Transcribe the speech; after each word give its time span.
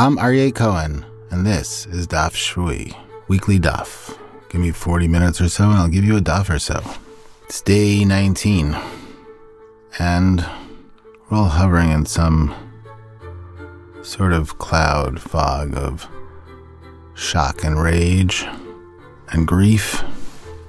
I'm 0.00 0.16
Aryeh 0.16 0.54
Cohen, 0.54 1.04
and 1.30 1.44
this 1.44 1.84
is 1.84 2.06
Daf 2.06 2.32
Shvui, 2.32 2.96
weekly 3.28 3.60
Daf. 3.60 4.18
Give 4.48 4.58
me 4.58 4.70
40 4.70 5.08
minutes 5.08 5.42
or 5.42 5.50
so, 5.50 5.64
and 5.64 5.74
I'll 5.74 5.90
give 5.90 6.06
you 6.06 6.16
a 6.16 6.22
Daf 6.22 6.48
or 6.48 6.58
so. 6.58 6.82
It's 7.44 7.60
day 7.60 8.06
19, 8.06 8.78
and 9.98 10.40
we're 11.28 11.36
all 11.36 11.50
hovering 11.50 11.90
in 11.90 12.06
some 12.06 12.54
sort 14.00 14.32
of 14.32 14.56
cloud 14.56 15.20
fog 15.20 15.76
of 15.76 16.08
shock 17.12 17.62
and 17.62 17.78
rage 17.78 18.46
and 19.32 19.46
grief. 19.46 20.02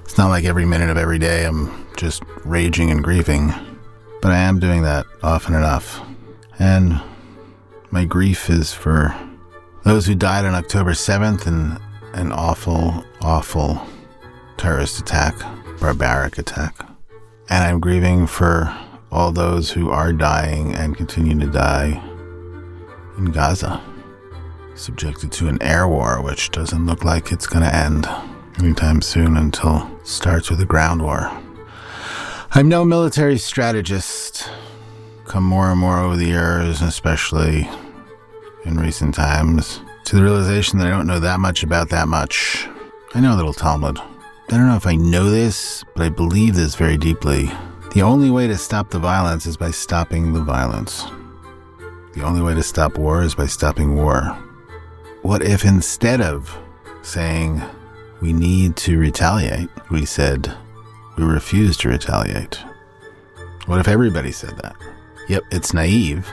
It's 0.04 0.18
not 0.18 0.28
like 0.28 0.44
every 0.44 0.66
minute 0.66 0.90
of 0.90 0.98
every 0.98 1.20
day 1.20 1.46
I'm 1.46 1.88
just 1.96 2.22
raging 2.44 2.92
and 2.92 3.02
grieving, 3.02 3.54
but 4.22 4.34
I 4.34 4.40
am 4.40 4.60
doing 4.60 4.82
that 4.82 5.06
often 5.24 5.56
enough. 5.56 6.02
And 6.60 7.02
my 7.92 8.06
grief 8.06 8.50
is 8.50 8.74
for 8.74 9.14
those 9.84 10.06
who 10.06 10.16
died 10.16 10.46
on 10.46 10.56
October 10.56 10.92
7th 10.92 11.46
in 11.46 11.78
an 12.14 12.32
awful, 12.32 13.04
awful 13.22 13.86
terrorist 14.58 15.00
attack, 15.00 15.36
barbaric 15.80 16.38
attack. 16.38 16.76
And 17.50 17.64
I'm 17.64 17.80
grieving 17.80 18.28
for 18.28 18.74
all 19.12 19.32
those 19.32 19.72
who 19.72 19.90
are 19.90 20.14
dying 20.14 20.74
and 20.74 20.96
continue 20.96 21.38
to 21.40 21.52
die 21.52 22.02
in 23.18 23.26
Gaza, 23.26 23.82
subjected 24.76 25.32
to 25.34 25.50
an 25.50 25.62
air 25.62 25.88
war 25.88 26.22
which 26.22 26.52
doesn't 26.52 26.86
look 26.86 27.04
like 27.04 27.32
it's 27.32 27.48
going 27.48 27.64
to 27.64 27.76
end 27.76 28.08
anytime 28.60 29.02
soon 29.02 29.36
until 29.36 29.90
starts 30.04 30.50
with 30.50 30.62
a 30.62 30.66
ground 30.66 31.02
war. 31.02 31.30
I'm 32.52 32.70
no 32.70 32.86
military 32.86 33.38
strategist. 33.38 34.50
Come 35.32 35.46
more 35.46 35.72
and 35.72 35.80
more 35.80 35.98
over 35.98 36.18
the 36.18 36.26
years, 36.26 36.82
especially 36.82 37.66
in 38.66 38.78
recent 38.78 39.16
times, 39.16 39.80
to 40.04 40.18
the 40.18 40.24
realization 40.24 40.78
that 40.78 40.88
I 40.88 40.90
don't 40.90 41.08
know 41.08 41.22
that 41.22 41.40
much 41.40 41.64
about 41.64 41.88
that 41.88 42.10
much. 42.10 42.68
I 43.16 43.22
know 43.22 43.34
a 43.34 43.38
little 43.38 43.54
Talmud. 43.54 43.98
I 43.98 44.58
don't 44.58 44.68
know 44.68 44.76
if 44.76 44.86
I 44.86 44.98
know 44.98 45.30
this, 45.30 45.86
but 45.96 46.04
I 46.04 46.10
believe 46.10 46.56
this 46.56 46.76
very 46.76 46.98
deeply. 46.98 47.50
The 47.94 48.02
only 48.02 48.30
way 48.30 48.48
to 48.48 48.58
stop 48.58 48.90
the 48.90 49.00
violence 49.00 49.46
is 49.46 49.56
by 49.56 49.72
stopping 49.72 50.34
the 50.34 50.44
violence. 50.44 51.06
The 52.14 52.24
only 52.24 52.42
way 52.42 52.54
to 52.54 52.62
stop 52.62 52.98
war 52.98 53.24
is 53.24 53.34
by 53.34 53.46
stopping 53.46 53.96
war. 53.96 54.38
What 55.22 55.44
if 55.44 55.64
instead 55.64 56.20
of 56.20 56.54
saying 57.04 57.62
we 58.20 58.34
need 58.34 58.76
to 58.76 58.98
retaliate, 58.98 59.70
we 59.90 60.04
said 60.04 60.54
we 61.18 61.24
refuse 61.24 61.78
to 61.78 61.88
retaliate? 61.88 62.62
What 63.66 63.80
if 63.80 63.88
everybody 63.88 64.34
said 64.34 64.58
that? 64.58 64.76
Yep, 65.30 65.44
it's 65.52 65.74
naive, 65.74 66.32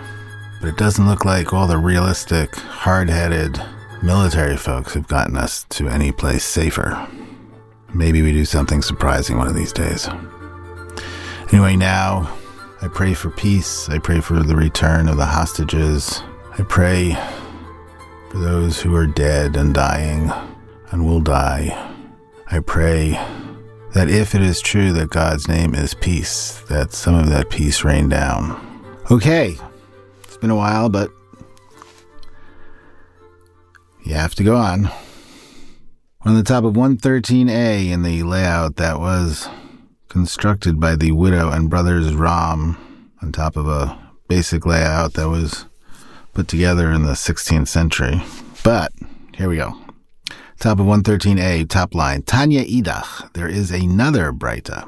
but 0.60 0.68
it 0.68 0.76
doesn't 0.76 1.06
look 1.06 1.24
like 1.24 1.52
all 1.52 1.66
the 1.66 1.78
realistic, 1.78 2.54
hard 2.56 3.08
headed 3.08 3.60
military 4.02 4.56
folks 4.56 4.94
have 4.94 5.08
gotten 5.08 5.36
us 5.36 5.64
to 5.70 5.88
any 5.88 6.12
place 6.12 6.44
safer. 6.44 7.08
Maybe 7.94 8.22
we 8.22 8.32
do 8.32 8.44
something 8.44 8.82
surprising 8.82 9.36
one 9.36 9.48
of 9.48 9.54
these 9.54 9.72
days. 9.72 10.08
Anyway, 11.52 11.76
now 11.76 12.32
I 12.82 12.88
pray 12.88 13.14
for 13.14 13.30
peace. 13.30 13.88
I 13.88 13.98
pray 13.98 14.20
for 14.20 14.42
the 14.42 14.56
return 14.56 15.08
of 15.08 15.16
the 15.16 15.26
hostages. 15.26 16.22
I 16.58 16.62
pray 16.68 17.16
for 18.30 18.38
those 18.38 18.80
who 18.80 18.94
are 18.94 19.06
dead 19.06 19.56
and 19.56 19.74
dying 19.74 20.30
and 20.90 21.06
will 21.06 21.20
die. 21.20 21.94
I 22.50 22.60
pray 22.60 23.12
that 23.94 24.10
if 24.10 24.34
it 24.34 24.42
is 24.42 24.60
true 24.60 24.92
that 24.92 25.10
God's 25.10 25.48
name 25.48 25.74
is 25.74 25.94
peace, 25.94 26.60
that 26.68 26.92
some 26.92 27.14
of 27.14 27.30
that 27.30 27.50
peace 27.50 27.84
rain 27.84 28.08
down. 28.08 28.67
Okay, 29.10 29.56
it's 30.22 30.36
been 30.36 30.50
a 30.50 30.56
while, 30.56 30.90
but 30.90 31.10
you 34.04 34.12
have 34.12 34.34
to 34.34 34.44
go 34.44 34.54
on. 34.54 34.90
We're 36.22 36.32
on 36.32 36.34
the 36.36 36.42
top 36.42 36.64
of 36.64 36.74
113A 36.74 37.88
in 37.88 38.02
the 38.02 38.22
layout 38.22 38.76
that 38.76 39.00
was 39.00 39.48
constructed 40.10 40.78
by 40.78 40.94
the 40.94 41.12
widow 41.12 41.50
and 41.50 41.70
brothers 41.70 42.12
Romm 42.12 42.76
on 43.22 43.32
top 43.32 43.56
of 43.56 43.66
a 43.66 43.98
basic 44.28 44.66
layout 44.66 45.14
that 45.14 45.30
was 45.30 45.64
put 46.34 46.46
together 46.46 46.92
in 46.92 47.04
the 47.04 47.12
16th 47.12 47.68
century. 47.68 48.20
But 48.62 48.92
here 49.34 49.48
we 49.48 49.56
go. 49.56 49.72
Top 50.60 50.80
of 50.80 50.84
113a, 50.84 51.66
top 51.70 51.94
line. 51.94 52.24
Tanya 52.24 52.62
idach. 52.62 53.32
There 53.32 53.48
is 53.48 53.70
another 53.70 54.32
Breita. 54.32 54.86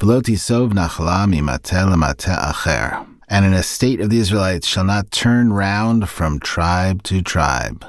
Veloti 0.00 0.36
sov 0.36 0.70
nachla 0.70 1.28
mimate 1.28 1.96
mate 1.96 2.26
acher. 2.26 3.06
And 3.28 3.44
an 3.44 3.54
estate 3.54 4.00
of 4.00 4.08
the 4.08 4.18
Israelites 4.18 4.68
shall 4.68 4.84
not 4.84 5.10
turn 5.10 5.52
round 5.52 6.08
from 6.08 6.38
tribe 6.38 7.02
to 7.04 7.22
tribe. 7.22 7.84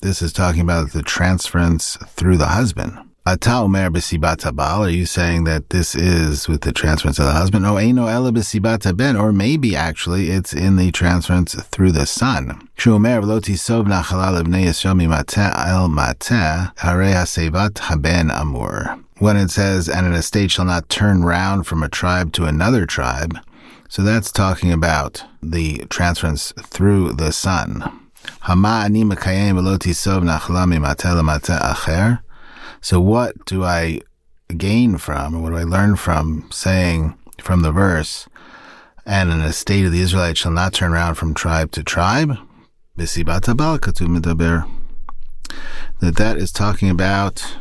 This 0.00 0.22
is 0.22 0.32
talking 0.32 0.62
about 0.62 0.92
the 0.92 1.02
transference 1.02 1.98
through 2.06 2.38
the 2.38 2.48
husband. 2.48 2.98
Ata 3.26 3.60
omer 3.60 3.88
b'sibat 3.88 4.44
Are 4.58 4.90
you 4.90 5.06
saying 5.06 5.44
that 5.44 5.70
this 5.70 5.94
is 5.94 6.46
with 6.46 6.60
the 6.60 6.72
transference 6.72 7.18
of 7.18 7.24
the 7.24 7.32
husband? 7.32 7.64
Oh, 7.64 7.76
eino 7.76 8.06
ela 8.06 8.30
b'sibat 8.30 8.94
ben. 8.98 9.16
Or 9.16 9.32
maybe 9.32 9.74
actually 9.74 10.28
it's 10.28 10.52
in 10.52 10.76
the 10.76 10.92
transference 10.92 11.54
through 11.54 11.92
the 11.92 12.04
son. 12.04 12.68
Shomer 12.76 13.22
v'lo 13.22 13.40
tisov 13.40 13.86
nachalal 13.86 14.42
ibnei 14.42 14.66
Yisrael 14.66 15.00
mimateh 15.00 15.66
el 15.66 15.88
mateh 15.88 16.74
harei 16.76 17.14
hasevat 17.14 17.78
haben 17.78 18.30
amur. 18.30 18.98
When 19.16 19.38
it 19.38 19.50
says, 19.50 19.88
and 19.88 20.06
an 20.06 20.12
estate 20.12 20.50
shall 20.50 20.66
not 20.66 20.90
turn 20.90 21.24
round 21.24 21.66
from 21.66 21.82
a 21.82 21.88
tribe 21.88 22.30
to 22.34 22.44
another 22.44 22.84
tribe, 22.84 23.38
so 23.88 24.02
that's 24.02 24.30
talking 24.30 24.70
about 24.70 25.24
the 25.42 25.86
transference 25.88 26.52
through 26.60 27.14
the 27.14 27.32
son. 27.32 28.02
Hama 28.40 28.82
ani 28.84 29.02
mekayem 29.02 29.54
v'lo 29.54 29.78
tisov 29.78 30.22
nachala 30.24 30.66
mimateh 30.68 31.18
lemateh 31.18 31.58
acher. 31.58 32.20
So, 32.84 33.00
what 33.00 33.46
do 33.46 33.64
I 33.64 34.02
gain 34.54 34.98
from, 34.98 35.34
or 35.34 35.40
what 35.40 35.48
do 35.48 35.56
I 35.56 35.62
learn 35.62 35.96
from 35.96 36.50
saying 36.52 37.16
from 37.40 37.62
the 37.62 37.72
verse, 37.72 38.28
and 39.06 39.32
an 39.32 39.40
estate 39.40 39.86
of 39.86 39.92
the 39.92 40.02
Israelites 40.02 40.40
shall 40.40 40.52
not 40.52 40.74
turn 40.74 40.92
around 40.92 41.14
from 41.14 41.32
tribe 41.32 41.72
to 41.72 41.82
tribe? 41.82 42.36
That 46.00 46.16
that 46.16 46.36
is 46.36 46.52
talking 46.52 46.90
about 46.90 47.56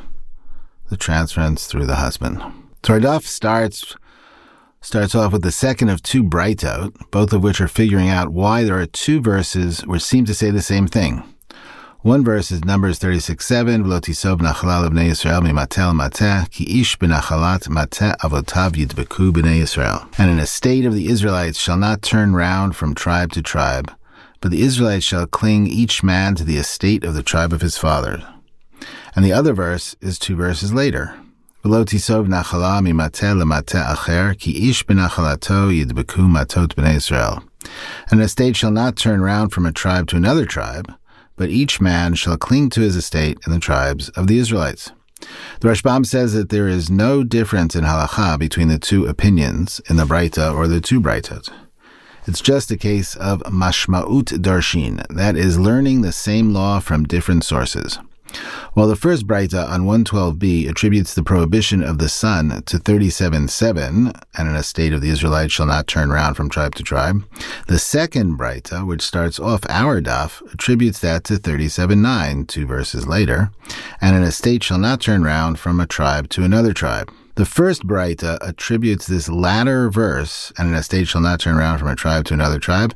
the 0.90 0.98
transference 0.98 1.68
through 1.68 1.86
the 1.86 1.96
husband. 1.96 2.44
Our 2.90 3.22
starts 3.22 3.96
starts 4.82 5.16
off 5.16 5.32
with 5.32 5.44
the 5.44 5.54
second 5.54 5.88
of 5.88 6.04
two 6.04 6.26
Breitot, 6.26 7.12
both 7.12 7.32
of 7.32 7.42
which 7.42 7.62
are 7.62 7.70
figuring 7.70 8.10
out 8.10 8.34
why 8.34 8.66
there 8.66 8.78
are 8.78 8.86
two 8.86 9.22
verses 9.22 9.86
which 9.86 10.02
seem 10.02 10.26
to 10.26 10.34
say 10.34 10.52
the 10.52 10.62
same 10.62 10.86
thing. 10.86 11.33
One 12.04 12.24
verse 12.26 12.52
is 12.52 12.66
Numbers 12.66 13.00
36 13.00 13.46
7, 13.46 13.86
V'lotisov 13.86 14.42
nachalal 14.42 14.90
b'nei 14.90 15.08
Yisrael 15.08 15.42
mimatel 15.42 15.96
mateh, 15.96 16.50
ki. 16.52 16.84
And 20.18 20.30
an 20.30 20.40
estate 20.40 20.86
of 20.86 20.94
the 20.94 21.08
Israelites 21.08 21.58
shall 21.58 21.78
not 21.78 22.02
turn 22.02 22.36
round 22.36 22.76
from 22.76 22.94
tribe 22.94 23.32
to 23.32 23.42
tribe, 23.42 23.90
but 24.42 24.52
the 24.52 24.64
Israelites 24.64 25.06
shall 25.06 25.26
cling 25.26 25.66
each 25.66 26.04
man 26.04 26.36
to 26.36 26.44
the 26.44 26.58
estate 26.58 27.06
of 27.06 27.14
the 27.14 27.24
tribe 27.24 27.54
of 27.54 27.62
his 27.62 27.78
father. 27.78 28.22
And 29.16 29.24
the 29.24 29.32
other 29.32 29.54
verse 29.54 29.96
is 30.02 30.20
two 30.20 30.36
verses 30.36 30.74
later. 30.74 31.16
Acher, 31.64 31.98
ki 34.38 34.76
matot. 36.36 37.44
And 38.12 38.20
an 38.20 38.26
estate 38.26 38.58
shall 38.58 38.72
not 38.72 38.98
turn 38.98 39.22
round 39.22 39.54
from 39.54 39.66
a 39.66 39.72
tribe 39.72 40.08
to 40.08 40.18
another 40.18 40.46
tribe, 40.46 40.94
but 41.36 41.50
each 41.50 41.82
man 41.82 42.14
shall 42.16 42.38
cling 42.38 42.70
to 42.70 42.82
his 42.82 42.96
estate 42.96 43.38
in 43.46 43.52
the 43.52 43.60
tribes 43.60 44.10
of 44.10 44.28
the 44.28 44.38
Israelites. 44.38 44.92
The 45.62 45.70
Rashbam 45.70 46.06
says 46.06 46.34
that 46.34 46.50
there 46.50 46.68
is 46.68 46.90
no 46.90 47.24
difference 47.24 47.76
in 47.76 47.84
halacha 47.84 48.38
between 48.38 48.68
the 48.68 48.80
two 48.80 49.06
opinions 49.06 49.82
in 49.90 49.96
the 49.96 50.06
Breita 50.06 50.54
or 50.54 50.68
the 50.68 50.82
two 50.82 51.00
Breitot. 51.00 51.50
It's 52.26 52.42
just 52.42 52.72
a 52.72 52.78
case 52.78 53.16
of 53.16 53.42
mashmaut 53.44 54.26
darshin, 54.42 55.06
that 55.10 55.36
is, 55.36 55.60
learning 55.60 56.02
the 56.02 56.12
same 56.12 56.54
law 56.54 56.80
from 56.80 57.04
different 57.04 57.44
sources. 57.44 58.00
While 58.74 58.88
the 58.88 58.96
first 58.96 59.28
Breita 59.28 59.70
on 59.70 59.84
112b 59.84 60.68
attributes 60.68 61.14
the 61.14 61.24
prohibition 61.24 61.84
of 61.84 62.00
the 62.00 62.10
sun 62.10 62.64
to 62.66 62.78
37.7, 62.78 64.22
and 64.38 64.48
an 64.48 64.56
estate 64.56 64.94
of 64.94 65.02
the 65.02 65.10
Israelites 65.10 65.54
shall 65.54 65.66
not 65.66 65.88
turn 65.88 66.10
round 66.10 66.36
from 66.36 66.50
tribe 66.50 66.76
to 66.76 66.84
tribe, 66.84 67.24
the 67.68 67.80
second 67.80 68.38
Breita, 68.38 68.86
which 68.86 69.02
starts 69.02 69.40
off 69.40 69.62
our 69.70 70.02
daf, 70.02 70.42
attributes 70.52 71.00
that 71.00 71.24
to 71.26 71.36
37.9, 71.36 72.48
two 72.48 72.66
verses 72.66 73.08
later, 73.08 73.52
and 74.02 74.16
an 74.16 74.24
estate 74.24 74.64
shall 74.64 74.80
not 74.80 75.02
turn 75.02 75.24
round 75.24 75.60
from 75.60 75.80
a 75.80 75.88
tribe 75.88 76.30
to 76.30 76.44
another 76.44 76.74
tribe. 76.74 77.12
The 77.36 77.46
first 77.46 77.88
Breita 77.88 78.38
attributes 78.42 79.08
this 79.08 79.28
latter 79.28 79.90
verse, 79.90 80.54
and 80.58 80.70
an 80.70 80.76
estate 80.76 81.08
shall 81.08 81.22
not 81.22 81.40
turn 81.40 81.56
round 81.56 81.80
from 81.80 81.90
a 81.90 81.96
tribe 81.96 82.26
to 82.26 82.34
another 82.36 82.60
tribe, 82.60 82.94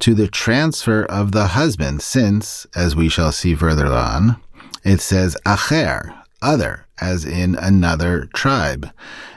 to 0.00 0.14
the 0.14 0.28
transfer 0.28 1.04
of 1.04 1.32
the 1.32 1.48
husband, 1.48 2.02
since, 2.02 2.66
as 2.74 2.96
we 2.96 3.08
shall 3.08 3.30
see 3.30 3.54
further 3.54 3.86
on, 3.86 4.36
it 4.84 5.00
says 5.00 5.36
acher, 5.46 6.14
other, 6.42 6.86
as 7.00 7.24
in 7.24 7.54
another 7.56 8.26
tribe. 8.34 8.90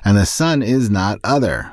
And 0.03 0.17
the 0.17 0.25
son 0.25 0.61
is 0.61 0.89
not 0.89 1.19
other. 1.23 1.71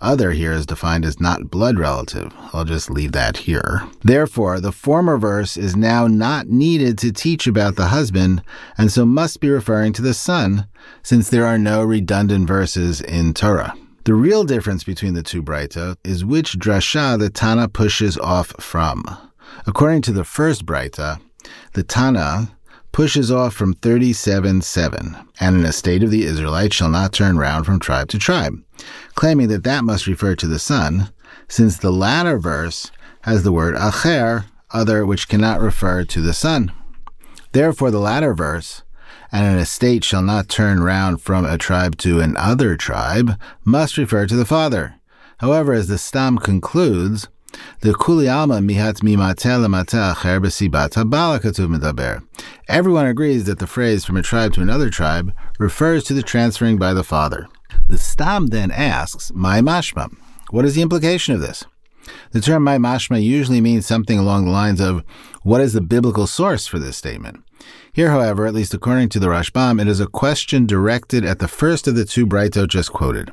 Other 0.00 0.30
here 0.30 0.52
is 0.52 0.64
defined 0.64 1.04
as 1.04 1.20
not 1.20 1.50
blood 1.50 1.78
relative. 1.78 2.32
I'll 2.54 2.64
just 2.64 2.88
leave 2.88 3.12
that 3.12 3.36
here. 3.36 3.86
Therefore, 4.02 4.58
the 4.58 4.72
former 4.72 5.18
verse 5.18 5.58
is 5.58 5.76
now 5.76 6.06
not 6.06 6.48
needed 6.48 6.96
to 6.98 7.12
teach 7.12 7.46
about 7.46 7.76
the 7.76 7.88
husband, 7.88 8.42
and 8.78 8.90
so 8.90 9.04
must 9.04 9.40
be 9.40 9.50
referring 9.50 9.92
to 9.94 10.02
the 10.02 10.14
son, 10.14 10.66
since 11.02 11.28
there 11.28 11.44
are 11.44 11.58
no 11.58 11.82
redundant 11.82 12.48
verses 12.48 13.02
in 13.02 13.34
Torah. 13.34 13.74
The 14.04 14.14
real 14.14 14.44
difference 14.44 14.84
between 14.84 15.12
the 15.12 15.22
two 15.22 15.42
Braita 15.42 15.96
is 16.02 16.24
which 16.24 16.58
drasha 16.58 17.18
the 17.18 17.28
Tana 17.28 17.68
pushes 17.68 18.16
off 18.16 18.54
from. 18.58 19.04
According 19.66 20.00
to 20.02 20.12
the 20.12 20.24
first 20.24 20.64
Braita, 20.64 21.20
the 21.74 21.82
Tana 21.82 22.56
pushes 22.92 23.30
off 23.30 23.54
from 23.54 23.74
37.7, 23.74 25.26
and 25.40 25.56
an 25.56 25.64
estate 25.64 26.02
of 26.02 26.10
the 26.10 26.24
Israelites 26.24 26.76
shall 26.76 26.88
not 26.88 27.12
turn 27.12 27.38
round 27.38 27.66
from 27.66 27.78
tribe 27.78 28.08
to 28.08 28.18
tribe, 28.18 28.62
claiming 29.14 29.48
that 29.48 29.64
that 29.64 29.84
must 29.84 30.06
refer 30.06 30.34
to 30.34 30.46
the 30.46 30.58
son, 30.58 31.12
since 31.48 31.76
the 31.76 31.92
latter 31.92 32.38
verse 32.38 32.90
has 33.22 33.42
the 33.42 33.52
word 33.52 33.74
acher, 33.74 34.44
other, 34.72 35.04
which 35.04 35.28
cannot 35.28 35.60
refer 35.60 36.04
to 36.04 36.20
the 36.20 36.32
son. 36.32 36.72
Therefore, 37.52 37.90
the 37.90 37.98
latter 37.98 38.34
verse, 38.34 38.82
and 39.32 39.46
an 39.46 39.58
estate 39.58 40.04
shall 40.04 40.22
not 40.22 40.48
turn 40.48 40.82
round 40.82 41.20
from 41.20 41.44
a 41.44 41.58
tribe 41.58 41.96
to 41.98 42.20
another 42.20 42.76
tribe, 42.76 43.38
must 43.64 43.96
refer 43.96 44.26
to 44.26 44.36
the 44.36 44.44
father. 44.44 44.94
However, 45.38 45.72
as 45.72 45.88
the 45.88 45.98
Stam 45.98 46.38
concludes, 46.38 47.28
Everyone 52.68 53.06
agrees 53.06 53.44
that 53.44 53.58
the 53.58 53.66
phrase 53.66 54.04
from 54.04 54.16
a 54.16 54.22
tribe 54.22 54.52
to 54.54 54.62
another 54.62 54.90
tribe 54.90 55.32
refers 55.58 56.04
to 56.04 56.14
the 56.14 56.22
transferring 56.22 56.78
by 56.78 56.94
the 56.94 57.04
father. 57.04 57.48
The 57.88 57.98
Stam 57.98 58.48
then 58.48 58.70
asks, 58.70 59.32
my 59.34 59.60
mashma. 59.60 60.14
What 60.50 60.64
is 60.64 60.74
the 60.74 60.82
implication 60.82 61.34
of 61.34 61.40
this? 61.40 61.64
The 62.32 62.40
term 62.40 62.64
my 62.64 62.78
mashma 62.78 63.22
usually 63.22 63.60
means 63.60 63.86
something 63.86 64.18
along 64.18 64.44
the 64.44 64.50
lines 64.50 64.80
of, 64.80 65.04
what 65.42 65.60
is 65.60 65.72
the 65.72 65.80
biblical 65.80 66.26
source 66.26 66.66
for 66.66 66.78
this 66.78 66.96
statement? 66.96 67.42
Here, 67.92 68.10
however, 68.10 68.46
at 68.46 68.54
least 68.54 68.74
according 68.74 69.08
to 69.10 69.18
the 69.18 69.26
Rashbam, 69.26 69.80
it 69.80 69.88
is 69.88 70.00
a 70.00 70.06
question 70.06 70.66
directed 70.66 71.24
at 71.24 71.40
the 71.40 71.48
first 71.48 71.88
of 71.88 71.94
the 71.94 72.04
two 72.04 72.26
Braitot 72.26 72.68
just 72.68 72.92
quoted. 72.92 73.32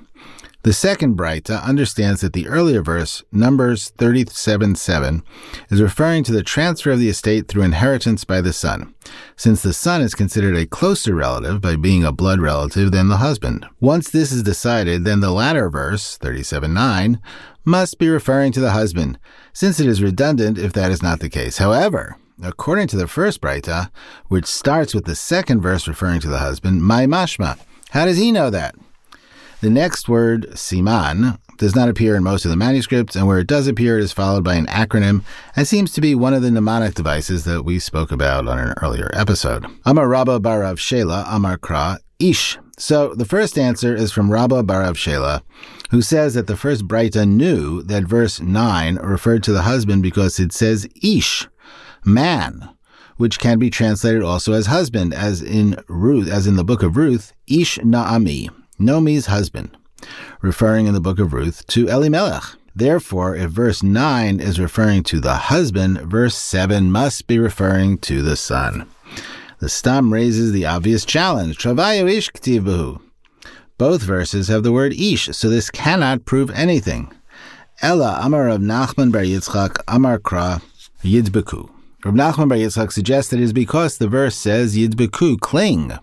The 0.67 0.73
second 0.73 1.15
Braita 1.15 1.63
understands 1.63 2.19
that 2.19 2.33
the 2.33 2.49
earlier 2.49 2.81
verse, 2.81 3.23
Numbers 3.31 3.93
37:7, 3.97 5.23
is 5.69 5.81
referring 5.81 6.25
to 6.25 6.33
the 6.33 6.43
transfer 6.43 6.91
of 6.91 6.99
the 6.99 7.07
estate 7.07 7.47
through 7.47 7.63
inheritance 7.63 8.25
by 8.25 8.41
the 8.41 8.51
son, 8.51 8.93
since 9.37 9.61
the 9.61 9.71
son 9.71 10.01
is 10.01 10.13
considered 10.13 10.57
a 10.57 10.65
closer 10.65 11.15
relative 11.15 11.61
by 11.61 11.77
being 11.77 12.03
a 12.03 12.11
blood 12.11 12.41
relative 12.41 12.91
than 12.91 13.07
the 13.07 13.23
husband. 13.23 13.65
Once 13.79 14.09
this 14.09 14.29
is 14.33 14.43
decided, 14.43 15.05
then 15.05 15.21
the 15.21 15.31
latter 15.31 15.69
verse, 15.69 16.17
37:9, 16.17 17.21
must 17.63 17.97
be 17.97 18.09
referring 18.09 18.51
to 18.51 18.59
the 18.59 18.71
husband, 18.71 19.17
since 19.53 19.79
it 19.79 19.87
is 19.87 20.03
redundant 20.03 20.57
if 20.57 20.73
that 20.73 20.91
is 20.91 21.01
not 21.01 21.21
the 21.21 21.29
case. 21.29 21.59
However, 21.59 22.17
according 22.43 22.87
to 22.87 22.97
the 22.97 23.07
first 23.07 23.39
Braita, 23.39 23.89
which 24.27 24.45
starts 24.45 24.93
with 24.93 25.05
the 25.05 25.15
second 25.15 25.61
verse 25.61 25.87
referring 25.87 26.19
to 26.19 26.27
the 26.27 26.39
husband, 26.39 26.83
my 26.83 27.05
mashma. 27.05 27.57
How 27.91 28.03
does 28.03 28.17
he 28.17 28.33
know 28.33 28.49
that? 28.49 28.75
The 29.59 29.69
next 29.71 30.07
word, 30.07 30.51
siman, 30.51 31.39
does 31.57 31.75
not 31.75 31.89
appear 31.89 32.15
in 32.15 32.23
most 32.23 32.45
of 32.45 32.51
the 32.51 32.57
manuscripts, 32.57 33.15
and 33.15 33.25
where 33.25 33.39
it 33.39 33.47
does 33.47 33.67
appear, 33.67 33.97
it 33.97 34.03
is 34.03 34.11
followed 34.11 34.43
by 34.43 34.53
an 34.53 34.67
acronym 34.67 35.23
and 35.55 35.67
seems 35.67 35.91
to 35.93 36.01
be 36.01 36.13
one 36.13 36.35
of 36.35 36.43
the 36.43 36.51
mnemonic 36.51 36.93
devices 36.93 37.43
that 37.45 37.63
we 37.63 37.79
spoke 37.79 38.11
about 38.11 38.47
on 38.47 38.59
an 38.59 38.75
earlier 38.83 39.09
episode. 39.13 39.65
Amar 39.83 40.07
Rabba 40.07 40.39
Barav 40.39 40.75
Shela, 40.75 41.25
Amar 41.27 41.57
Kra, 41.57 41.97
Ish. 42.19 42.59
So 42.77 43.15
the 43.15 43.25
first 43.25 43.57
answer 43.57 43.95
is 43.95 44.11
from 44.11 44.31
Rabba 44.31 44.61
Barav 44.61 44.93
Shela, 44.93 45.41
who 45.89 46.03
says 46.03 46.35
that 46.35 46.45
the 46.45 46.55
first 46.55 46.87
Braita 46.87 47.27
knew 47.27 47.81
that 47.81 48.03
verse 48.03 48.39
9 48.39 48.97
referred 48.97 49.41
to 49.43 49.53
the 49.53 49.63
husband 49.63 50.03
because 50.03 50.39
it 50.39 50.53
says 50.53 50.87
Ish, 51.01 51.47
man 52.05 52.69
which 53.17 53.39
can 53.39 53.57
be 53.57 53.71
translated 53.71 54.21
also 54.21 54.53
as 54.53 54.67
husband, 54.67 55.11
as 55.11 55.41
in 55.41 55.75
Ruth, 55.87 56.29
as 56.29 56.45
in 56.45 56.55
the 56.55 56.63
book 56.63 56.83
of 56.83 56.95
Ruth, 56.95 57.33
Ish 57.47 57.79
Naami, 57.79 58.49
Nomi's 58.79 59.25
husband, 59.25 59.75
referring 60.41 60.85
in 60.87 60.93
the 60.93 61.01
book 61.01 61.19
of 61.19 61.33
Ruth 61.33 61.65
to 61.67 61.87
Elimelech. 61.87 62.43
Therefore, 62.75 63.35
if 63.35 63.49
verse 63.49 63.81
9 63.81 64.39
is 64.39 64.59
referring 64.59 65.01
to 65.05 65.19
the 65.19 65.33
husband, 65.33 65.99
verse 66.01 66.35
7 66.35 66.91
must 66.91 67.25
be 67.25 67.39
referring 67.39 67.97
to 67.99 68.21
the 68.21 68.35
son. 68.35 68.87
The 69.59 69.67
Stam 69.67 70.13
raises 70.13 70.51
the 70.51 70.67
obvious 70.67 71.03
challenge. 71.03 71.63
Both 73.77 74.01
verses 74.03 74.47
have 74.47 74.61
the 74.61 74.71
word 74.71 74.93
ish, 74.93 75.29
so 75.35 75.49
this 75.49 75.71
cannot 75.71 76.25
prove 76.25 76.51
anything. 76.51 77.11
Ella 77.81 78.19
Amar 78.21 78.47
of 78.49 78.61
Nachman 78.61 79.11
bar 79.11 79.23
Yitzchak 79.23 79.77
Amar 79.87 80.19
Kra 80.19 80.61
Yidbeku. 81.03 81.71
Rav 82.05 82.13
Nachman 82.13 82.49
bar 82.49 82.57
Yitzchak 82.59 82.91
suggests 82.91 83.31
that 83.31 83.39
it 83.39 83.43
is 83.43 83.53
because 83.53 83.97
the 83.97 84.07
verse 84.07 84.35
says 84.35 84.77
Yidbeku, 84.77 85.39
cling 85.39 85.97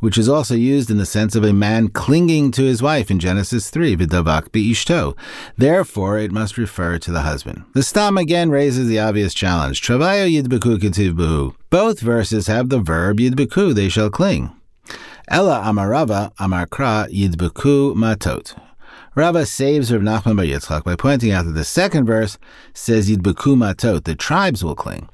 which 0.00 0.18
is 0.18 0.28
also 0.28 0.54
used 0.54 0.90
in 0.90 0.98
the 0.98 1.06
sense 1.06 1.34
of 1.34 1.44
a 1.44 1.52
man 1.52 1.88
clinging 1.88 2.50
to 2.52 2.62
his 2.62 2.82
wife 2.82 3.10
in 3.10 3.18
Genesis 3.18 3.70
3, 3.70 3.96
Vidavak 3.96 4.48
Ishto. 4.50 5.16
Therefore, 5.56 6.18
it 6.18 6.32
must 6.32 6.58
refer 6.58 6.98
to 6.98 7.12
the 7.12 7.22
husband. 7.22 7.64
The 7.74 7.82
Stam 7.82 8.18
again 8.18 8.50
raises 8.50 8.88
the 8.88 8.98
obvious 8.98 9.34
challenge. 9.34 9.80
Travayo 9.80 10.30
yidbeku 10.30 10.78
ketiv 10.78 11.54
Both 11.70 12.00
verses 12.00 12.46
have 12.46 12.68
the 12.68 12.78
verb 12.78 13.18
yidbeku, 13.18 13.74
they 13.74 13.88
shall 13.88 14.10
cling. 14.10 14.50
Ella 15.28 15.62
amarava 15.64 16.32
amarkra 16.36 17.12
yidbeku 17.12 17.94
matot. 17.94 18.56
Rava 19.16 19.46
saves 19.46 19.90
Rav 19.90 20.02
Nachman 20.02 20.36
bar 20.36 20.44
Yitzchak 20.44 20.84
by 20.84 20.94
pointing 20.94 21.32
out 21.32 21.46
that 21.46 21.52
the 21.52 21.64
second 21.64 22.04
verse 22.04 22.36
says 22.74 23.10
yidbeku 23.10 23.56
matot, 23.56 24.04
the 24.04 24.14
tribes 24.14 24.62
will 24.62 24.74
cling, 24.74 25.08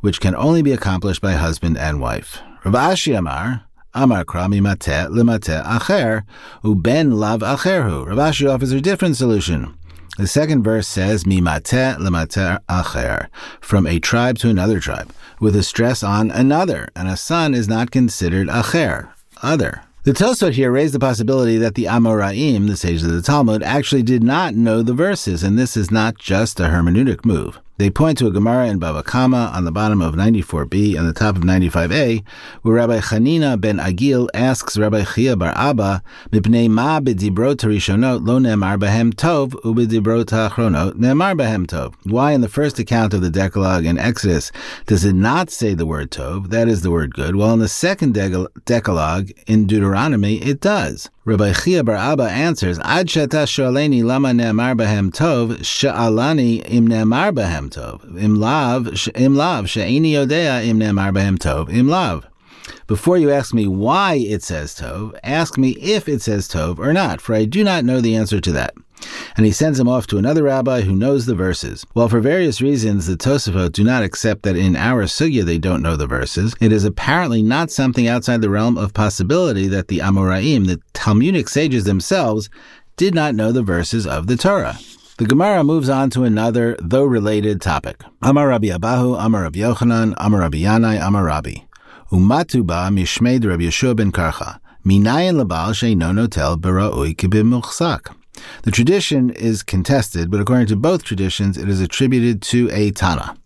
which 0.00 0.20
can 0.20 0.34
only 0.34 0.60
be 0.60 0.72
accomplished 0.72 1.22
by 1.22 1.32
husband 1.34 1.78
and 1.78 2.00
wife. 2.00 2.40
Rav 2.64 2.74
Ashi 2.74 3.16
Amar, 3.16 3.62
Amar 3.96 4.24
krami 4.24 4.60
mate 4.60 5.08
limate 5.08 5.62
acher, 5.64 6.24
uben 6.64 7.14
lav 7.14 7.40
acherhu. 7.40 8.06
Rav 8.06 8.18
Ashi 8.18 8.52
offers 8.52 8.72
a 8.72 8.80
different 8.80 9.16
solution. 9.16 9.74
The 10.18 10.26
second 10.26 10.64
verse 10.64 10.88
says 10.88 11.24
mimate 11.24 11.98
limate 12.00 12.60
acher, 12.68 13.28
from 13.60 13.86
a 13.86 14.00
tribe 14.00 14.38
to 14.38 14.48
another 14.48 14.80
tribe, 14.80 15.12
with 15.38 15.54
a 15.54 15.62
stress 15.62 16.02
on 16.02 16.32
another, 16.32 16.88
and 16.96 17.06
a 17.06 17.16
son 17.16 17.54
is 17.54 17.68
not 17.68 17.92
considered 17.92 18.48
acher, 18.48 19.12
other. 19.42 19.82
The 20.02 20.12
Tosfot 20.12 20.52
here 20.52 20.72
raised 20.72 20.92
the 20.92 20.98
possibility 20.98 21.56
that 21.58 21.76
the 21.76 21.84
Amoraim, 21.84 22.66
the 22.66 22.76
sages 22.76 23.04
of 23.04 23.12
the 23.12 23.22
Talmud, 23.22 23.62
actually 23.62 24.02
did 24.02 24.22
not 24.22 24.54
know 24.54 24.82
the 24.82 24.92
verses, 24.92 25.42
and 25.42 25.58
this 25.58 25.76
is 25.76 25.90
not 25.90 26.18
just 26.18 26.58
a 26.58 26.64
hermeneutic 26.64 27.24
move. 27.24 27.60
They 27.76 27.90
point 27.90 28.18
to 28.18 28.28
a 28.28 28.30
Gemara 28.30 28.68
in 28.68 28.78
Bava 28.78 29.04
Kama 29.04 29.50
on 29.52 29.64
the 29.64 29.72
bottom 29.72 30.00
of 30.00 30.14
94b 30.14 30.96
and 30.96 31.08
the 31.08 31.12
top 31.12 31.34
of 31.34 31.42
95a, 31.42 32.22
where 32.62 32.76
Rabbi 32.76 33.00
Chanina 33.00 33.60
ben 33.60 33.78
Agil 33.78 34.28
asks 34.32 34.78
Rabbi 34.78 35.02
Chia 35.02 35.34
bar 35.34 35.52
Abba, 35.56 36.00
"Mipnei 36.30 36.70
ma 36.70 37.00
b'dibrot 37.00 37.56
harishonot 37.56 38.24
lo 38.24 38.38
ne'emar 38.38 38.78
behem 38.78 39.12
tov, 39.12 39.54
u'b'dibrot 39.64 40.30
ha'achronot 40.30 40.94
ne'emar 40.94 41.36
behem 41.36 41.66
tov." 41.66 41.94
Why 42.04 42.30
in 42.30 42.42
the 42.42 42.48
first 42.48 42.78
account 42.78 43.12
of 43.12 43.22
the 43.22 43.30
Decalogue 43.30 43.86
in 43.86 43.98
Exodus 43.98 44.52
does 44.86 45.04
it 45.04 45.16
not 45.16 45.50
say 45.50 45.74
the 45.74 45.84
word 45.84 46.12
tov, 46.12 46.50
that 46.50 46.68
is 46.68 46.82
the 46.82 46.92
word 46.92 47.12
good, 47.12 47.34
while 47.34 47.54
in 47.54 47.58
the 47.58 47.66
second 47.66 48.14
Decalogue 48.14 49.30
in 49.48 49.66
Deuteronomy 49.66 50.36
it 50.36 50.60
does? 50.60 51.10
Rabbi 51.26 51.54
Chia 51.54 51.82
bar 51.82 51.96
Abba 51.96 52.24
answers, 52.24 52.78
Ad 52.80 53.06
shata 53.06 53.46
sholeni 53.46 54.04
lama 54.04 54.34
ne'amar 54.34 54.76
behem 54.76 55.10
tov, 55.10 55.56
sha'alani 55.60 56.62
im 56.70 56.86
ne'amar 56.86 57.32
behem 57.32 57.70
tov, 57.70 58.22
im 58.22 58.34
lav, 58.34 59.08
im 59.14 59.34
lav, 59.34 59.66
she'ini 59.66 60.12
yodea 60.12 60.62
im 60.66 60.78
ne'amar 60.78 61.14
behem 61.14 61.38
tov, 61.38 61.72
im 61.72 61.88
lav. 61.88 62.26
Before 62.86 63.16
you 63.16 63.30
ask 63.30 63.54
me 63.54 63.66
why 63.66 64.16
it 64.16 64.42
says 64.42 64.74
tov, 64.74 65.18
ask 65.24 65.56
me 65.56 65.70
if 65.80 66.10
it 66.10 66.20
says 66.20 66.46
tov 66.46 66.78
or 66.78 66.92
not, 66.92 67.22
for 67.22 67.34
I 67.34 67.46
do 67.46 67.64
not 67.64 67.86
know 67.86 68.02
the 68.02 68.16
answer 68.16 68.38
to 68.38 68.52
that 68.52 68.74
and 69.36 69.44
he 69.44 69.52
sends 69.52 69.78
him 69.78 69.88
off 69.88 70.06
to 70.08 70.18
another 70.18 70.44
rabbi 70.44 70.82
who 70.82 70.94
knows 70.94 71.26
the 71.26 71.34
verses. 71.34 71.84
While 71.92 72.08
for 72.08 72.20
various 72.20 72.60
reasons 72.60 73.06
the 73.06 73.16
Tosafot 73.16 73.72
do 73.72 73.84
not 73.84 74.02
accept 74.02 74.42
that 74.42 74.56
in 74.56 74.76
our 74.76 75.04
sugya 75.04 75.44
they 75.44 75.58
don't 75.58 75.82
know 75.82 75.96
the 75.96 76.06
verses, 76.06 76.54
it 76.60 76.72
is 76.72 76.84
apparently 76.84 77.42
not 77.42 77.70
something 77.70 78.06
outside 78.06 78.40
the 78.40 78.50
realm 78.50 78.78
of 78.78 78.94
possibility 78.94 79.66
that 79.68 79.88
the 79.88 79.98
Amoraim, 79.98 80.66
the 80.66 80.80
Talmudic 81.04 81.50
sages 81.50 81.84
themselves, 81.84 82.48
did 82.96 83.14
not 83.14 83.34
know 83.34 83.52
the 83.52 83.62
verses 83.62 84.06
of 84.06 84.26
the 84.26 84.38
Torah. 84.38 84.78
The 85.18 85.26
Gemara 85.26 85.62
moves 85.62 85.90
on 85.90 86.08
to 86.08 86.24
another, 86.24 86.78
though 86.80 87.04
related, 87.04 87.60
topic. 87.60 88.00
Amar 88.22 88.48
Rabbi 88.48 88.68
Abahu, 88.68 89.22
Amar 89.22 89.42
Rabbi 89.42 89.58
Yochanan, 89.58 90.14
Amar 90.16 90.40
Rabbi 90.40 90.62
Yanai, 90.62 91.06
Amar 91.06 91.24
Rabbi. 91.24 91.56
Umatuba 92.10 92.88
mishmeid 92.88 93.46
Rabbi 93.46 93.64
Yeshua 93.64 93.94
ben 93.94 94.12
Karcha. 94.12 94.60
Minayin 94.82 95.38
labal 95.38 95.74
sheino 95.74 96.10
notel 96.10 96.58
bara'ui 96.58 97.14
kibim. 97.14 97.50
The 98.62 98.70
tradition 98.70 99.28
is 99.28 99.62
contested, 99.62 100.30
but 100.30 100.40
according 100.40 100.68
to 100.68 100.76
both 100.76 101.04
traditions, 101.04 101.58
it 101.58 101.68
is 101.68 101.82
attributed 101.82 102.40
to 102.44 102.70
a 102.72 102.92
Tana. 102.92 103.36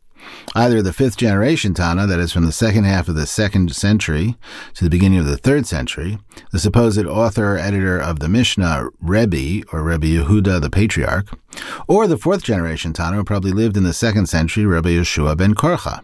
Either 0.55 0.83
the 0.83 0.93
fifth 0.93 1.17
generation 1.17 1.75
Tana, 1.75 2.07
that 2.07 2.21
is 2.21 2.33
from 2.33 2.45
the 2.45 2.53
second 2.53 2.85
half 2.85 3.09
of 3.09 3.15
the 3.15 3.27
second 3.27 3.75
century 3.75 4.37
to 4.75 4.85
the 4.85 4.91
beginning 4.91 5.19
of 5.19 5.27
the 5.27 5.37
third 5.37 5.67
century, 5.67 6.19
the 6.53 6.59
supposed 6.59 7.05
author 7.07 7.55
or 7.55 7.59
editor 7.59 7.99
of 7.99 8.21
the 8.21 8.29
Mishnah, 8.29 8.89
Rebbe, 9.01 9.67
or 9.73 9.83
Rebbe 9.83 10.07
Yehuda 10.07 10.61
the 10.61 10.71
Patriarch, 10.71 11.39
or 11.87 12.07
the 12.07 12.19
fourth 12.19 12.43
generation 12.43 12.93
Tana, 12.93 13.17
who 13.17 13.25
probably 13.25 13.53
lived 13.53 13.77
in 13.77 13.85
the 13.85 13.93
second 13.93 14.27
century, 14.27 14.65
Rebbe 14.67 14.89
Yeshua 14.89 15.37
ben 15.37 15.55
Korcha. 15.55 16.03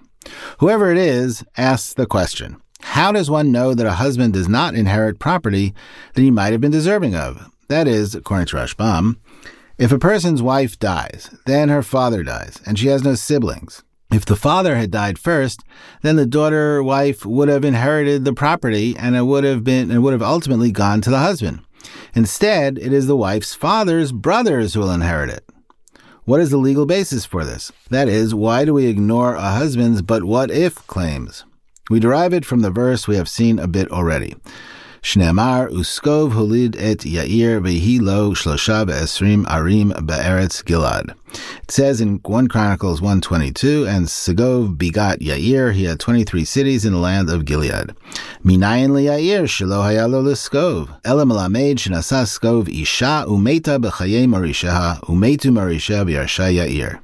Whoever 0.59 0.91
it 0.91 0.99
is 0.99 1.45
asks 1.57 1.95
the 1.95 2.07
question 2.07 2.61
How 2.81 3.13
does 3.13 3.31
one 3.31 3.53
know 3.53 3.75
that 3.75 3.87
a 3.87 3.95
husband 3.95 4.35
does 4.35 4.49
not 4.49 4.75
inherit 4.75 5.19
property 5.19 5.75
that 6.15 6.23
he 6.23 6.31
might 6.31 6.53
have 6.53 6.61
been 6.61 6.71
deserving 6.71 7.15
of? 7.15 7.51
That 7.69 7.89
is, 7.89 8.15
according 8.15 8.47
to 8.49 8.57
Rashbam, 8.57 9.17
if 9.79 9.91
a 9.91 9.99
person's 9.99 10.43
wife 10.43 10.79
dies, 10.79 11.31
then 11.47 11.69
her 11.69 11.83
father 11.83 12.23
dies, 12.23 12.61
and 12.67 12.79
she 12.79 12.89
has 12.89 13.03
no 13.03 13.15
siblings. 13.15 13.83
If 14.15 14.25
the 14.25 14.37
father 14.37 14.77
had 14.77 14.93
died 14.93 15.19
first, 15.19 15.65
then 16.03 16.15
the 16.15 16.25
daughter 16.25 16.81
wife 16.85 17.27
would 17.27 17.49
have 17.49 17.65
inherited 17.65 18.25
the 18.25 18.33
property 18.33 18.97
and 18.97 19.17
it 19.17 19.23
would 19.23 19.43
have 19.43 19.65
been 19.65 19.91
and 19.91 20.05
would 20.05 20.13
have 20.13 20.23
ultimately 20.23 20.71
gone 20.71 21.01
to 21.01 21.11
the 21.11 21.19
husband. 21.19 21.63
Instead, 22.15 22.79
it 22.79 22.93
is 22.93 23.09
the 23.09 23.17
wife's 23.17 23.57
father's 23.57 24.13
brothers 24.13 24.75
who 24.75 24.81
will 24.81 24.93
inherit 24.93 25.31
it. 25.31 25.45
What 26.27 26.39
is 26.39 26.51
the 26.51 26.59
legal 26.59 26.87
basis 26.87 27.25
for 27.25 27.45
this? 27.45 27.73
That 27.91 28.07
is, 28.07 28.37
why 28.37 28.65
do 28.65 28.73
we 28.73 28.87
ignore 28.87 29.35
a 29.35 29.51
husband's 29.51 30.01
but 30.01 30.23
what 30.23 30.49
if 30.49 30.77
claims? 30.87 31.45
We 31.91 31.99
derive 31.99 32.33
it 32.33 32.45
from 32.45 32.61
the 32.61 32.71
verse 32.71 33.09
we 33.09 33.17
have 33.17 33.29
seen 33.29 33.59
a 33.59 33.67
bit 33.67 33.91
already. 33.91 34.37
Uskov 35.05 36.33
et 36.77 36.99
Yair 37.01 37.61
shlosha 37.61 39.45
arim 39.47 40.07
be'eretz 40.07 40.65
Gilad. 40.65 41.15
It 41.63 41.71
says 41.71 42.01
in 42.01 42.21
1 42.25 42.49
Chronicles 42.49 43.03
122, 43.03 43.87
and 43.87 44.07
Segov 44.07 44.79
begot 44.79 45.19
Yair, 45.21 45.75
he 45.75 45.85
had 45.85 46.01
23 46.01 46.47
cities 46.47 46.87
in 46.87 46.95
the 46.95 46.99
land 46.99 47.29
of 47.29 47.45
Gilead. 47.45 47.95
Minayin 48.43 48.93
Yair 48.93 49.45
shelo 49.45 49.85
hayalo 49.85 50.25
l'skov. 50.25 50.99
Ela 51.05 51.27
melamed 51.27 51.77
shenasa 51.77 52.25
skov 52.25 52.69
isha 52.71 53.27
umeta 53.29 53.79
b'chaye 53.79 54.27
marishaha 54.27 55.01
umetu 55.03 55.53
marisha 55.53 56.03
v'yarsha 56.07 56.51
Yair. 56.51 57.01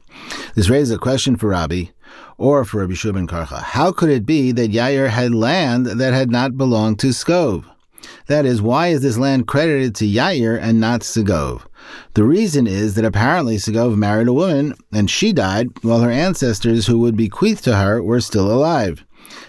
This 0.54 0.70
raises 0.70 0.94
a 0.94 0.98
question 0.98 1.36
for 1.36 1.48
Rabbi, 1.48 1.84
or 2.38 2.64
for 2.64 2.80
Rabbi 2.80 2.94
Shubin 2.94 3.28
Karcha. 3.28 3.60
How 3.60 3.92
could 3.92 4.08
it 4.08 4.24
be 4.24 4.52
that 4.52 4.70
Yair 4.70 5.10
had 5.10 5.34
land 5.34 5.84
that 5.84 6.14
had 6.14 6.30
not 6.30 6.56
belonged 6.56 6.98
to 7.00 7.08
Skov? 7.08 7.66
That 8.26 8.46
is, 8.46 8.62
why 8.62 8.88
is 8.88 9.02
this 9.02 9.18
land 9.18 9.46
credited 9.46 9.94
to 9.96 10.04
Yair 10.06 10.60
and 10.60 10.80
not 10.80 11.00
Segov? 11.00 11.62
The 12.14 12.24
reason 12.24 12.66
is 12.66 12.94
that 12.94 13.04
apparently 13.04 13.56
Segov 13.56 13.96
married 13.96 14.28
a 14.28 14.32
woman 14.32 14.74
and 14.92 15.10
she 15.10 15.32
died 15.32 15.68
while 15.82 16.00
her 16.00 16.10
ancestors 16.10 16.86
who 16.86 16.98
would 17.00 17.16
bequeath 17.16 17.62
to 17.62 17.76
her 17.76 18.02
were 18.02 18.20
still 18.20 18.50
alive. 18.50 19.04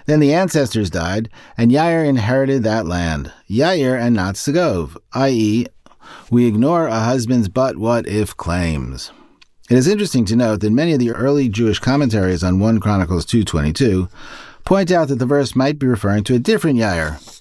Then 0.05 0.19
the 0.19 0.33
ancestors 0.33 0.89
died, 0.89 1.29
and 1.57 1.71
Yair 1.71 2.07
inherited 2.07 2.63
that 2.63 2.85
land. 2.85 3.31
Yair 3.49 3.99
and 3.99 4.15
not 4.15 4.35
Segov, 4.35 4.97
i.e., 5.13 5.65
we 6.29 6.45
ignore 6.45 6.87
a 6.87 6.99
husband's 6.99 7.49
but 7.49 7.77
what 7.77 8.07
if 8.07 8.35
claims. 8.35 9.11
It 9.69 9.77
is 9.77 9.87
interesting 9.87 10.25
to 10.25 10.35
note 10.35 10.59
that 10.61 10.71
many 10.71 10.93
of 10.93 10.99
the 10.99 11.11
early 11.11 11.47
Jewish 11.47 11.79
commentaries 11.79 12.43
on 12.43 12.59
1 12.59 12.79
Chronicles 12.79 13.25
2.22 13.25 14.09
point 14.65 14.91
out 14.91 15.07
that 15.07 15.15
the 15.15 15.25
verse 15.25 15.55
might 15.55 15.79
be 15.79 15.87
referring 15.87 16.23
to 16.25 16.35
a 16.35 16.39
different 16.39 16.77
Yair, 16.77 17.40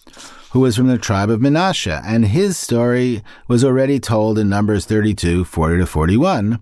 who 0.53 0.61
was 0.61 0.77
from 0.77 0.89
the 0.89 0.99
tribe 0.99 1.31
of 1.31 1.41
Menashe, 1.41 2.01
and 2.05 2.27
his 2.27 2.57
story 2.57 3.23
was 3.49 3.65
already 3.65 4.01
told 4.01 4.39
in 4.39 4.49
Numbers 4.49 4.85
32, 4.85 5.45
40 5.45 5.79
to 5.79 5.87
41. 5.87 6.59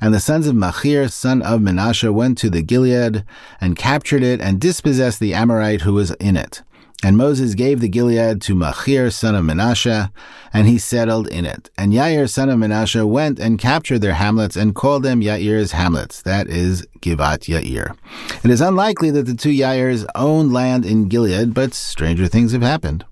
And 0.00 0.14
the 0.14 0.20
sons 0.20 0.46
of 0.46 0.54
Machir, 0.54 1.08
son 1.08 1.40
of 1.42 1.60
Menashe, 1.60 2.12
went 2.12 2.36
to 2.38 2.50
the 2.50 2.62
Gilead 2.62 3.24
and 3.60 3.76
captured 3.76 4.22
it 4.22 4.40
and 4.40 4.60
dispossessed 4.60 5.20
the 5.20 5.34
Amorite 5.34 5.82
who 5.82 5.94
was 5.94 6.10
in 6.12 6.36
it. 6.36 6.62
And 7.02 7.16
Moses 7.16 7.54
gave 7.54 7.80
the 7.80 7.88
Gilead 7.88 8.42
to 8.42 8.54
Machir, 8.54 9.10
son 9.10 9.34
of 9.34 9.42
Menashe, 9.42 10.12
and 10.52 10.68
he 10.68 10.76
settled 10.76 11.28
in 11.28 11.46
it. 11.46 11.70
And 11.78 11.94
Yair, 11.94 12.28
son 12.28 12.50
of 12.50 12.58
Menashe, 12.58 13.08
went 13.08 13.38
and 13.38 13.58
captured 13.58 14.00
their 14.00 14.14
hamlets 14.14 14.54
and 14.54 14.74
called 14.74 15.02
them 15.02 15.22
Yair's 15.22 15.72
hamlets. 15.72 16.20
That 16.20 16.48
is 16.48 16.86
Givat 17.00 17.48
Yair. 17.48 17.96
It 18.44 18.50
is 18.50 18.60
unlikely 18.60 19.10
that 19.12 19.24
the 19.24 19.34
two 19.34 19.48
Yairs 19.48 20.04
owned 20.14 20.52
land 20.52 20.84
in 20.84 21.08
Gilead, 21.08 21.54
but 21.54 21.72
stranger 21.72 22.26
things 22.26 22.52
have 22.52 22.60
happened. 22.60 23.06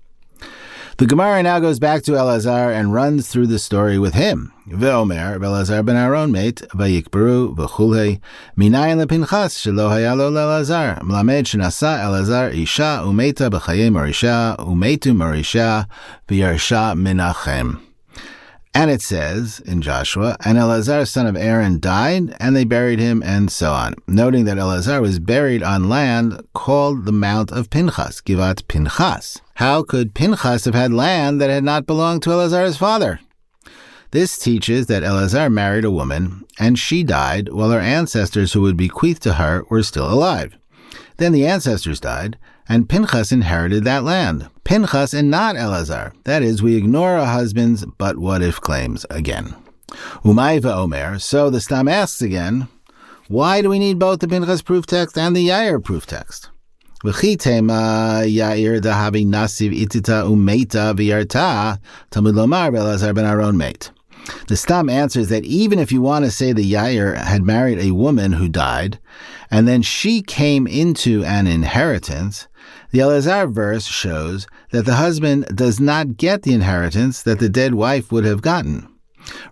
The 0.99 1.05
Gemara 1.05 1.41
now 1.43 1.59
goes 1.61 1.79
back 1.79 2.03
to 2.03 2.11
Elazar 2.11 2.77
and 2.77 2.93
runs 2.93 3.29
through 3.29 3.47
the 3.47 3.57
story 3.57 3.97
with 3.97 4.15
him. 4.15 4.51
Ve'omer, 4.67 5.39
Elazar 5.39 5.85
ben 5.85 5.95
Aaron 5.95 6.29
mate, 6.29 6.61
vayikberu, 6.73 7.55
v'chulei, 7.55 8.19
minayin 8.57 9.01
lepinchas, 9.01 9.55
shelo 9.55 9.89
hayalo 9.89 10.29
le'elazar, 10.29 10.99
mlamed 10.99 11.45
shenasa 11.45 12.03
Elazar 12.03 12.53
isha 12.53 13.01
umeta 13.05 13.49
b'chaye 13.49 13.89
marisha, 13.89 14.57
umetu 14.57 15.15
marisha, 15.15 15.87
v'yarsha 16.27 16.93
menachem. 16.99 17.79
And 18.73 18.91
it 18.91 19.01
says 19.01 19.59
in 19.61 19.81
Joshua, 19.81 20.37
and 20.45 20.57
Elazar, 20.57 21.07
son 21.07 21.25
of 21.25 21.35
Aaron, 21.35 21.79
died, 21.79 22.35
and 22.39 22.55
they 22.55 22.63
buried 22.63 22.99
him, 22.99 23.23
and 23.23 23.51
so 23.51 23.71
on. 23.71 23.95
Noting 24.07 24.45
that 24.45 24.57
Elazar 24.57 25.01
was 25.01 25.19
buried 25.19 25.63
on 25.63 25.89
land 25.89 26.41
called 26.53 27.05
the 27.05 27.11
Mount 27.11 27.51
of 27.51 27.69
Pinchas, 27.69 28.21
Givat 28.21 28.67
Pinchas. 28.67 29.41
How 29.55 29.81
could 29.81 30.13
Pinchas 30.13 30.65
have 30.65 30.75
had 30.75 30.93
land 30.93 31.41
that 31.41 31.49
had 31.49 31.63
not 31.63 31.87
belonged 31.87 32.21
to 32.23 32.29
Elazar's 32.29 32.77
father? 32.77 33.19
This 34.11 34.37
teaches 34.37 34.87
that 34.87 35.03
Elazar 35.03 35.51
married 35.51 35.85
a 35.85 35.91
woman, 35.91 36.45
and 36.59 36.77
she 36.77 37.03
died 37.03 37.51
while 37.51 37.71
her 37.71 37.79
ancestors 37.79 38.53
who 38.53 38.61
would 38.61 38.77
bequeath 38.77 39.19
to 39.21 39.33
her 39.33 39.63
were 39.69 39.83
still 39.83 40.11
alive. 40.11 40.55
Then 41.17 41.31
the 41.31 41.45
ancestors 41.45 41.99
died, 41.99 42.37
and 42.69 42.87
Pinchas 42.87 43.31
inherited 43.31 43.83
that 43.83 44.03
land. 44.03 44.47
Pinchas 44.63 45.13
and 45.13 45.31
not 45.31 45.55
Elazar. 45.55 46.13
That 46.23 46.43
is, 46.43 46.61
we 46.61 46.75
ignore 46.75 47.17
a 47.17 47.25
husband's 47.25 47.85
but 47.97 48.19
what 48.19 48.43
if 48.43 48.61
claims 48.61 49.05
again. 49.09 49.55
Umayva 50.23 50.77
Omer. 50.77 51.17
So 51.17 51.49
the 51.49 51.59
Stam 51.59 51.87
asks 51.87 52.21
again, 52.21 52.67
why 53.27 53.61
do 53.61 53.69
we 53.69 53.79
need 53.79 53.97
both 53.97 54.19
the 54.19 54.27
Pinchas 54.27 54.61
proof 54.61 54.85
text 54.85 55.17
and 55.17 55.35
the 55.35 55.47
Yair 55.47 55.83
proof 55.83 56.05
text? 56.05 56.51
V'chitema 57.03 58.27
Yair 58.27 58.79
dahavi 58.79 59.25
nasiv 59.25 59.75
itita 59.75 60.23
umeta 60.23 60.93
v'yarta 60.93 61.79
tamid 62.11 62.33
lomar 62.33 62.71
Elazar 62.71 63.15
ben 63.15 63.25
Aaron 63.25 63.57
mate. 63.57 63.89
The 64.47 64.57
Stam 64.57 64.89
answers 64.89 65.29
that 65.29 65.45
even 65.45 65.79
if 65.79 65.91
you 65.91 66.01
want 66.01 66.25
to 66.25 66.31
say 66.31 66.53
the 66.53 66.73
Yair 66.73 67.15
had 67.15 67.41
married 67.41 67.79
a 67.79 67.91
woman 67.91 68.33
who 68.33 68.49
died, 68.49 68.99
and 69.49 69.67
then 69.67 69.81
she 69.81 70.21
came 70.21 70.67
into 70.67 71.23
an 71.23 71.47
inheritance, 71.47 72.47
the 72.91 72.99
Elazar 72.99 73.51
verse 73.51 73.85
shows 73.85 74.47
that 74.71 74.85
the 74.85 74.95
husband 74.95 75.45
does 75.55 75.79
not 75.79 76.17
get 76.17 76.43
the 76.43 76.53
inheritance 76.53 77.23
that 77.23 77.39
the 77.39 77.49
dead 77.49 77.75
wife 77.75 78.11
would 78.11 78.25
have 78.25 78.41
gotten. 78.41 78.87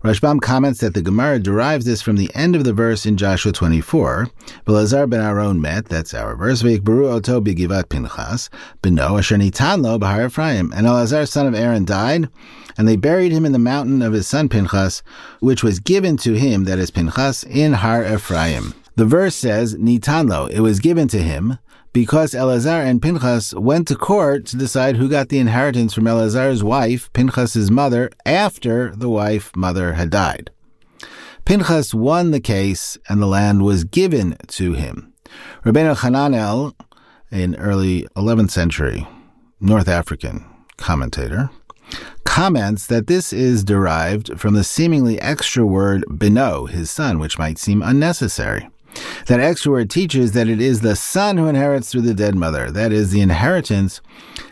Rashbam 0.03 0.41
comments 0.41 0.79
that 0.79 0.93
the 0.93 1.01
Gemara 1.01 1.39
derives 1.39 1.85
this 1.85 2.01
from 2.01 2.15
the 2.15 2.31
end 2.33 2.55
of 2.55 2.63
the 2.63 2.73
verse 2.73 3.05
in 3.05 3.17
Joshua 3.17 3.51
24. 3.51 4.27
Belazar 4.65 5.09
ben 5.09 5.21
Aaron 5.21 5.61
met, 5.61 5.85
that's 5.85 6.13
our 6.13 6.35
verse, 6.35 6.63
V'yikberu 6.63 7.11
oto 7.11 7.41
b'givat 7.41 7.89
Pinchas, 7.89 8.49
b'no 8.81 9.19
asher 9.19 9.35
nitan 9.35 9.83
lo 9.83 9.99
b'har 9.99 10.25
Ephraim. 10.25 10.71
And 10.73 10.87
Elazar, 10.87 11.27
son 11.27 11.47
of 11.47 11.53
Aaron, 11.53 11.85
died, 11.85 12.29
and 12.77 12.87
they 12.87 12.95
buried 12.95 13.31
him 13.31 13.45
in 13.45 13.51
the 13.51 13.59
mountain 13.59 14.01
of 14.01 14.13
his 14.13 14.27
son 14.27 14.49
Pinchas, 14.49 15.03
which 15.41 15.63
was 15.63 15.79
given 15.79 16.17
to 16.17 16.33
him, 16.33 16.63
that 16.63 16.79
is 16.79 16.91
Pinchas, 16.91 17.43
in 17.43 17.73
Har 17.73 18.03
Ephraim. 18.03 18.73
The 18.97 19.05
verse 19.05 19.35
says, 19.35 19.75
Nitanlo, 19.75 20.49
it 20.49 20.61
was 20.61 20.79
given 20.79 21.07
to 21.09 21.19
him, 21.19 21.59
because 21.93 22.31
Elazar 22.31 22.83
and 22.83 22.99
Pinchas 22.99 23.53
went 23.53 23.87
to 23.89 23.95
court 23.95 24.47
to 24.47 24.57
decide 24.57 24.95
who 24.95 25.07
got 25.07 25.29
the 25.29 25.37
inheritance 25.37 25.93
from 25.93 26.05
Elazar's 26.05 26.63
wife, 26.63 27.13
Pinchas's 27.13 27.69
mother, 27.69 28.09
after 28.25 28.95
the 28.95 29.07
wife 29.07 29.55
mother 29.55 29.93
had 29.93 30.09
died. 30.09 30.49
Pinchas 31.45 31.93
won 31.93 32.31
the 32.31 32.39
case, 32.39 32.97
and 33.07 33.21
the 33.21 33.27
land 33.27 33.63
was 33.63 33.83
given 33.83 34.35
to 34.47 34.73
him. 34.73 35.13
Rabbeinu 35.63 35.97
Hananel, 35.97 36.73
an 37.29 37.55
early 37.57 38.07
11th 38.15 38.49
century 38.49 39.07
North 39.59 39.87
African 39.87 40.43
commentator, 40.77 41.51
comments 42.23 42.87
that 42.87 43.05
this 43.05 43.31
is 43.31 43.63
derived 43.63 44.39
from 44.39 44.55
the 44.55 44.63
seemingly 44.63 45.21
extra 45.21 45.63
word 45.67 46.03
beno, 46.09 46.67
his 46.67 46.89
son, 46.89 47.19
which 47.19 47.37
might 47.37 47.59
seem 47.59 47.83
unnecessary. 47.83 48.67
That 49.27 49.39
extra 49.39 49.71
word 49.71 49.89
teaches 49.89 50.31
that 50.31 50.47
it 50.47 50.61
is 50.61 50.81
the 50.81 50.95
son 50.95 51.37
who 51.37 51.47
inherits 51.47 51.91
through 51.91 52.01
the 52.01 52.13
dead 52.13 52.35
mother. 52.35 52.71
That 52.71 52.91
is, 52.91 53.11
the 53.11 53.21
inheritance 53.21 54.01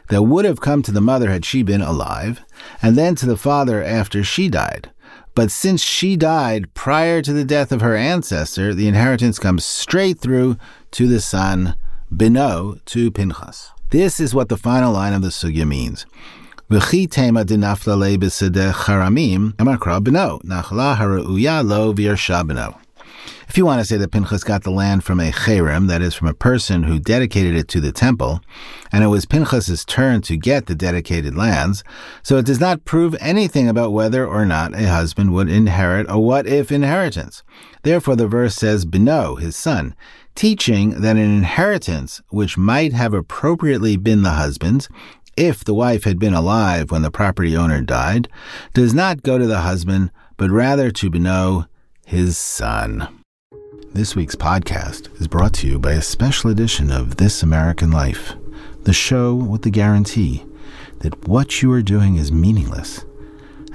that 0.10 0.24
would 0.24 0.46
have 0.46 0.62
come 0.62 0.82
to 0.84 0.92
the 0.92 1.02
mother 1.02 1.30
had 1.30 1.46
she 1.46 1.64
been 1.64 1.82
alive, 1.82 2.42
and 2.82 2.96
then 2.96 3.16
to 3.16 3.26
the 3.26 3.38
father 3.38 3.84
after 3.84 4.24
she 4.24 4.50
died. 4.50 4.92
But 5.34 5.52
since 5.52 5.82
she 5.82 6.16
died 6.16 6.74
prior 6.74 7.22
to 7.22 7.34
the 7.34 7.44
death 7.44 7.72
of 7.72 7.82
her 7.82 7.96
ancestor, 7.96 8.74
the 8.74 8.88
inheritance 8.88 9.38
comes 9.38 9.66
straight 9.66 10.20
through 10.20 10.58
to 10.92 11.08
the 11.08 11.20
son, 11.20 11.76
Beno, 12.14 12.84
to 12.86 13.12
Pinchas. 13.12 13.72
This 13.90 14.20
is 14.20 14.34
what 14.34 14.50
the 14.50 14.58
final 14.58 14.94
line 14.94 15.14
of 15.14 15.22
the 15.22 15.30
sugya 15.30 15.68
means. 15.68 16.06
V'chi 16.70 17.10
tema 17.10 17.44
dinafla 17.46 17.98
le 17.98 18.18
charamim, 18.18 19.54
emakra 19.54 20.00
nachla 20.44 20.96
lo. 21.66 22.85
If 23.48 23.58
you 23.58 23.66
want 23.66 23.80
to 23.80 23.86
say 23.86 23.98
that 23.98 24.12
Pinchas 24.12 24.44
got 24.44 24.64
the 24.64 24.72
land 24.72 25.04
from 25.04 25.20
a 25.20 25.32
cherem, 25.32 25.88
that 25.88 26.02
is, 26.02 26.14
from 26.14 26.28
a 26.28 26.34
person 26.34 26.84
who 26.84 27.00
dedicated 27.00 27.56
it 27.56 27.68
to 27.70 27.80
the 27.80 27.92
temple, 27.92 28.42
and 28.92 29.04
it 29.04 29.08
was 29.08 29.26
Pinchas's 29.26 29.86
turn 29.86 30.22
to 30.24 30.38
get 30.38 30.66
the 30.66 30.76
dedicated 30.76 31.36
lands, 31.36 31.84
so 32.24 32.38
it 32.38 32.46
does 32.46 32.60
not 32.60 32.86
prove 32.86 33.16
anything 33.20 33.68
about 33.68 33.94
whether 33.94 34.26
or 34.26 34.46
not 34.46 34.74
a 34.74 34.90
husband 34.90 35.34
would 35.34 35.50
inherit 35.50 36.06
a 36.10 36.20
what 36.20 36.48
if 36.48 36.72
inheritance. 36.72 37.44
Therefore, 37.84 38.16
the 38.16 38.28
verse 38.28 38.56
says, 38.56 38.86
Beno, 38.86 39.40
his 39.40 39.56
son, 39.56 39.96
teaching 40.36 41.02
that 41.02 41.16
an 41.16 41.38
inheritance 41.38 42.22
which 42.30 42.58
might 42.58 42.94
have 42.94 43.14
appropriately 43.14 43.96
been 43.96 44.24
the 44.24 44.32
husband's, 44.32 44.90
if 45.38 45.64
the 45.64 45.74
wife 45.74 46.04
had 46.04 46.20
been 46.20 46.34
alive 46.34 46.92
when 46.92 47.02
the 47.02 47.12
property 47.12 47.56
owner 47.56 47.82
died, 47.82 48.28
does 48.74 48.94
not 48.94 49.24
go 49.24 49.38
to 49.38 49.48
the 49.48 49.62
husband, 49.62 50.12
but 50.38 50.50
rather 50.50 50.92
to 50.92 51.12
Beno, 51.12 51.68
his 52.06 52.38
son. 52.38 53.08
This 53.94 54.16
week's 54.16 54.36
podcast 54.36 55.20
is 55.20 55.28
brought 55.28 55.54
to 55.56 55.68
you 55.68 55.80
by 55.80 55.94
a 55.94 56.04
special 56.04 56.52
edition 56.52 56.92
of 56.92 57.18
This 57.18 57.42
American 57.42 57.90
Life, 57.90 58.34
the 58.84 58.94
show 58.94 59.34
with 59.34 59.64
the 59.64 59.72
guarantee 59.72 60.46
that 61.00 61.28
what 61.28 61.64
you 61.64 61.72
are 61.72 61.82
doing 61.82 62.18
is 62.18 62.32
meaningless 62.32 63.04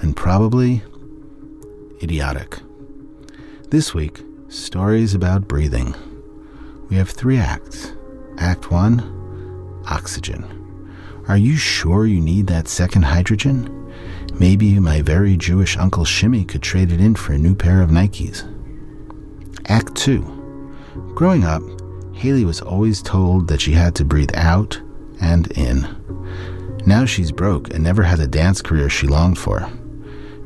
and 0.00 0.16
probably 0.16 0.80
idiotic. 2.00 2.60
This 3.70 3.94
week, 3.94 4.20
stories 4.48 5.12
about 5.12 5.48
breathing. 5.48 5.96
We 6.88 6.96
have 6.96 7.10
three 7.10 7.36
acts. 7.36 7.92
Act 8.38 8.70
1 8.70 9.82
Oxygen. 9.88 10.44
Are 11.26 11.36
you 11.36 11.56
sure 11.56 12.06
you 12.06 12.20
need 12.20 12.46
that 12.46 12.68
second 12.68 13.02
hydrogen? 13.02 13.79
Maybe 14.40 14.80
my 14.80 15.02
very 15.02 15.36
Jewish 15.36 15.76
Uncle 15.76 16.06
Shimmy 16.06 16.46
could 16.46 16.62
trade 16.62 16.90
it 16.92 16.98
in 16.98 17.14
for 17.14 17.34
a 17.34 17.38
new 17.38 17.54
pair 17.54 17.82
of 17.82 17.90
Nikes. 17.90 18.42
Act 19.66 19.94
2. 19.96 21.12
Growing 21.14 21.44
up, 21.44 21.62
Haley 22.14 22.46
was 22.46 22.62
always 22.62 23.02
told 23.02 23.48
that 23.48 23.60
she 23.60 23.72
had 23.72 23.94
to 23.96 24.04
breathe 24.04 24.34
out 24.34 24.80
and 25.20 25.52
in. 25.52 25.86
Now 26.86 27.04
she's 27.04 27.30
broke 27.30 27.74
and 27.74 27.84
never 27.84 28.02
has 28.02 28.18
a 28.18 28.26
dance 28.26 28.62
career 28.62 28.88
she 28.88 29.06
longed 29.06 29.38
for. 29.38 29.70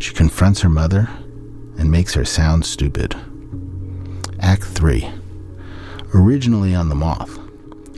She 0.01 0.13
confronts 0.13 0.61
her 0.63 0.69
mother 0.69 1.09
and 1.79 1.89
makes 1.89 2.15
her 2.15 2.25
sound 2.25 2.67
stupid. 2.67 3.15
Act 4.41 4.65
3. 4.65 5.09
Originally 6.15 6.75
on 6.75 6.89
The 6.89 6.97
Moth, 6.97 7.39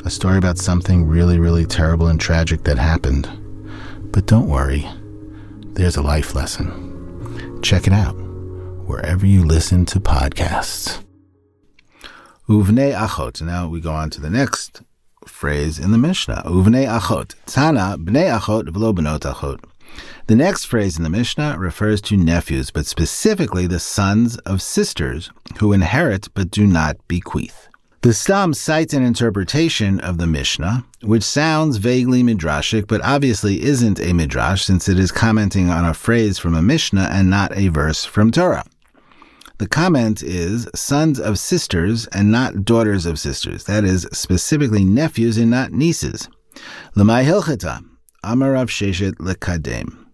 a 0.04 0.10
story 0.10 0.36
about 0.36 0.58
something 0.58 1.06
really, 1.06 1.38
really 1.38 1.64
terrible 1.64 2.08
and 2.08 2.20
tragic 2.20 2.64
that 2.64 2.76
happened. 2.76 3.30
But 4.12 4.26
don't 4.26 4.46
worry, 4.46 4.86
there's 5.76 5.96
a 5.96 6.02
life 6.02 6.34
lesson. 6.34 7.60
Check 7.62 7.86
it 7.86 7.92
out 7.92 8.14
wherever 8.86 9.26
you 9.26 9.44
listen 9.44 9.84
to 9.86 10.00
podcasts. 10.00 11.04
Uvnei 12.48 12.94
achot. 12.96 13.42
Now 13.42 13.68
we 13.68 13.80
go 13.80 13.92
on 13.92 14.08
to 14.10 14.20
the 14.20 14.30
next 14.30 14.82
phrase 15.26 15.78
in 15.78 15.92
the 15.92 15.98
Mishnah. 15.98 16.42
Uvnei 16.46 16.86
achot. 16.86 17.34
Tana 17.44 17.98
bnei 17.98 18.38
achot 18.38 18.68
v'lo 18.68 18.94
benot 18.94 19.20
achot. 19.20 19.62
The 20.28 20.34
next 20.34 20.64
phrase 20.64 20.96
in 20.96 21.04
the 21.04 21.10
Mishnah 21.10 21.56
refers 21.58 22.00
to 22.02 22.16
nephews, 22.16 22.70
but 22.70 22.86
specifically 22.86 23.66
the 23.66 23.78
sons 23.78 24.38
of 24.38 24.62
sisters 24.62 25.30
who 25.58 25.72
inherit 25.72 26.28
but 26.34 26.50
do 26.50 26.66
not 26.66 26.96
bequeath. 27.06 27.68
The 28.06 28.14
Stam 28.14 28.54
cites 28.54 28.94
an 28.94 29.02
interpretation 29.02 29.98
of 29.98 30.18
the 30.18 30.28
Mishnah, 30.28 30.84
which 31.02 31.24
sounds 31.24 31.78
vaguely 31.78 32.22
midrashic, 32.22 32.86
but 32.86 33.00
obviously 33.02 33.60
isn't 33.64 33.98
a 33.98 34.12
midrash 34.12 34.62
since 34.62 34.88
it 34.88 34.96
is 34.96 35.10
commenting 35.10 35.70
on 35.70 35.84
a 35.84 35.92
phrase 35.92 36.38
from 36.38 36.54
a 36.54 36.62
Mishnah 36.62 37.08
and 37.10 37.28
not 37.28 37.56
a 37.56 37.66
verse 37.66 38.04
from 38.04 38.30
Torah. 38.30 38.64
The 39.58 39.66
comment 39.66 40.22
is 40.22 40.68
sons 40.72 41.18
of 41.18 41.40
sisters 41.40 42.06
and 42.12 42.30
not 42.30 42.64
daughters 42.64 43.06
of 43.06 43.18
sisters. 43.18 43.64
That 43.64 43.82
is 43.82 44.06
specifically 44.12 44.84
nephews 44.84 45.36
and 45.36 45.50
not 45.50 45.72
nieces. 45.72 46.28
Lemay 46.94 47.24
hilcheta, 47.24 47.84
Amar 48.22 48.52
Rav 48.52 48.68
Sheshet 48.68 49.14
lekadem. 49.14 50.05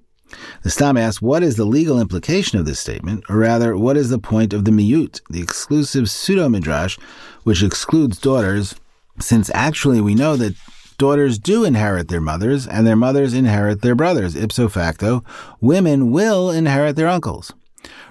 The 0.62 0.70
Stam 0.70 0.96
asks, 0.96 1.20
what 1.20 1.42
is 1.42 1.56
the 1.56 1.64
legal 1.64 2.00
implication 2.00 2.58
of 2.58 2.66
this 2.66 2.80
statement, 2.80 3.24
or 3.28 3.36
rather, 3.36 3.76
what 3.76 3.96
is 3.96 4.10
the 4.10 4.18
point 4.18 4.52
of 4.52 4.64
the 4.64 4.70
miyut, 4.70 5.20
the 5.30 5.42
exclusive 5.42 6.08
pseudo 6.08 6.48
midrash, 6.48 6.98
which 7.44 7.62
excludes 7.62 8.18
daughters, 8.18 8.74
since 9.20 9.50
actually 9.54 10.00
we 10.00 10.14
know 10.14 10.36
that 10.36 10.54
daughters 10.98 11.38
do 11.38 11.64
inherit 11.64 12.08
their 12.08 12.20
mothers, 12.20 12.66
and 12.66 12.86
their 12.86 12.96
mothers 12.96 13.34
inherit 13.34 13.82
their 13.82 13.94
brothers. 13.94 14.36
Ipso 14.36 14.68
facto, 14.68 15.24
women 15.60 16.12
will 16.12 16.50
inherit 16.50 16.96
their 16.96 17.08
uncles. 17.08 17.52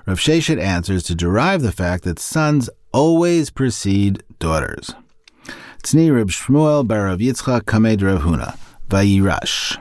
Rav 0.06 0.19
Sheshet 0.19 0.60
answers 0.60 1.04
to 1.04 1.15
derive 1.15 1.62
the 1.62 1.72
fact 1.72 2.04
that 2.04 2.19
sons 2.19 2.69
always 2.91 3.50
precede 3.50 4.24
daughters. 4.39 4.93
Tzni 5.84 6.13
Reb 6.13 6.30
Shmuel 6.30 6.88
bar 6.88 7.06
Rav 7.06 7.19
Yitzchak 7.19 7.65
Kamed 7.65 8.02
Rav 8.02 8.22
Huna, 8.22 8.58
Vayirash. 8.89 9.78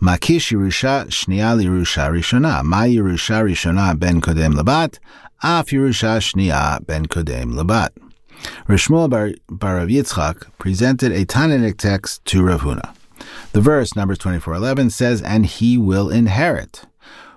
Makish 0.00 0.52
Yerusha 0.52 1.06
Shnia 1.06 1.62
Yerusha 1.62 2.10
Rishona. 2.10 2.62
Ma 2.62 2.82
Yerusha 2.82 3.42
Rishona 3.42 3.98
ben 3.98 4.20
Kodem 4.20 4.54
Labat. 4.54 4.98
Af 5.42 5.66
Yerusha 5.66 6.18
Shnia 6.18 6.84
ben 6.86 7.06
Kodem 7.06 7.54
Labat. 7.54 7.90
Rishmuel 8.68 9.08
bar, 9.08 9.30
bar 9.48 9.86
Yitzchak 9.86 10.46
presented 10.58 11.12
a 11.12 11.24
Tanaitic 11.24 11.78
text 11.78 12.24
to 12.26 12.44
Rav 12.44 12.62
Huna. 12.62 12.94
The 13.52 13.60
verse, 13.60 13.94
Numbers 13.94 14.18
24.11, 14.18 14.90
says, 14.90 15.22
And 15.22 15.46
he 15.46 15.78
will 15.78 16.10
inherit 16.10 16.84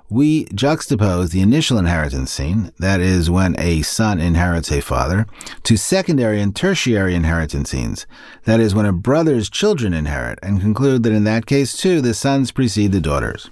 we 0.09 0.45
juxtapose 0.45 1.31
the 1.31 1.41
initial 1.41 1.77
inheritance 1.77 2.31
scene, 2.31 2.71
that 2.79 3.01
is, 3.01 3.29
when 3.29 3.59
a 3.59 3.81
son 3.81 4.19
inherits 4.19 4.71
a 4.71 4.81
father, 4.81 5.25
to 5.63 5.77
secondary 5.77 6.41
and 6.41 6.55
tertiary 6.55 7.13
inheritance 7.13 7.71
scenes, 7.71 8.07
that 8.45 8.59
is, 8.59 8.73
when 8.73 8.85
a 8.85 8.93
brother's 8.93 9.49
children 9.49 9.93
inherit, 9.93 10.39
and 10.41 10.61
conclude 10.61 11.03
that 11.03 11.13
in 11.13 11.25
that 11.25 11.45
case, 11.45 11.75
too, 11.75 11.99
the 11.99 12.13
sons 12.13 12.51
precede 12.51 12.91
the 12.91 13.01
daughters. 13.01 13.49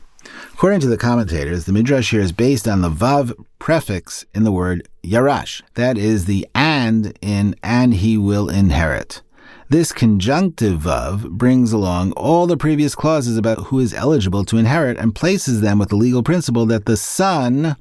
According 0.53 0.79
to 0.81 0.87
the 0.87 0.97
commentators, 0.97 1.65
the 1.65 1.73
Midrash 1.73 2.11
here 2.11 2.21
is 2.21 2.31
based 2.31 2.67
on 2.67 2.81
the 2.81 2.89
Vav 2.89 3.33
prefix 3.59 4.25
in 4.33 4.43
the 4.43 4.51
word 4.51 4.87
Yarash, 5.03 5.61
that 5.75 5.97
is, 5.97 6.25
the 6.25 6.47
and 6.55 7.17
in 7.21 7.55
and 7.61 7.93
he 7.95 8.17
will 8.17 8.49
inherit. 8.49 9.21
This 9.67 9.91
conjunctive 9.91 10.81
vav 10.81 11.27
brings 11.27 11.71
along 11.71 12.11
all 12.11 12.45
the 12.45 12.55
previous 12.55 12.93
clauses 12.93 13.35
about 13.35 13.57
who 13.67 13.79
is 13.79 13.95
eligible 13.95 14.45
to 14.45 14.57
inherit 14.57 14.95
and 14.99 15.15
places 15.15 15.61
them 15.61 15.79
with 15.79 15.89
the 15.89 15.95
legal 15.95 16.21
principle 16.21 16.67
that 16.67 16.85
the 16.85 16.95
son 16.95 17.75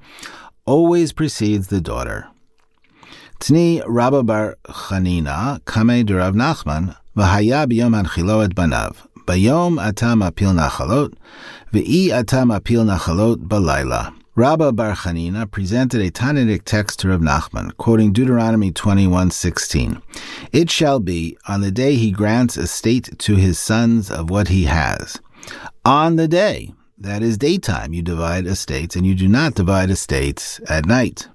always 0.64 1.12
precedes 1.12 1.66
the 1.66 1.82
daughter. 1.82 2.26
Tni 3.38 3.82
Rabba 3.86 4.22
bar 4.22 4.56
Chanina 4.64 5.62
kame 5.66 6.06
derav 6.06 6.32
Nachman 6.32 6.96
v'haya 7.14 7.66
biyom 7.66 8.02
anchilo 8.02 8.42
et 8.42 8.54
banav 8.54 9.06
bayom 9.26 9.78
atam 9.78 10.20
apil 10.20 10.54
nachalot 10.58 11.12
v'i 11.70 12.08
atam 12.08 12.48
apil 12.48 12.86
nachalot 12.86 13.46
balayla. 13.46 14.14
Rabba 14.36 14.72
Bar 14.72 14.96
Chanina 14.96 15.48
presented 15.48 16.00
a 16.00 16.10
Tanaitic 16.10 16.64
text 16.64 16.98
to 16.98 17.08
Rav 17.08 17.20
Nachman, 17.20 17.76
quoting 17.76 18.12
Deuteronomy 18.12 18.72
21:16. 18.72 20.02
It 20.50 20.68
shall 20.70 20.98
be 20.98 21.38
on 21.46 21.60
the 21.60 21.70
day 21.70 21.94
he 21.94 22.10
grants 22.10 22.56
estate 22.56 23.16
to 23.16 23.36
his 23.36 23.60
sons 23.60 24.10
of 24.10 24.30
what 24.30 24.48
he 24.48 24.64
has. 24.64 25.20
On 25.84 26.16
the 26.16 26.26
day, 26.26 26.74
that 26.98 27.22
is 27.22 27.38
daytime, 27.38 27.92
you 27.94 28.02
divide 28.02 28.48
estates, 28.48 28.96
and 28.96 29.06
you 29.06 29.14
do 29.14 29.28
not 29.28 29.54
divide 29.54 29.88
estates 29.88 30.60
at 30.68 30.84
night. 30.84 31.28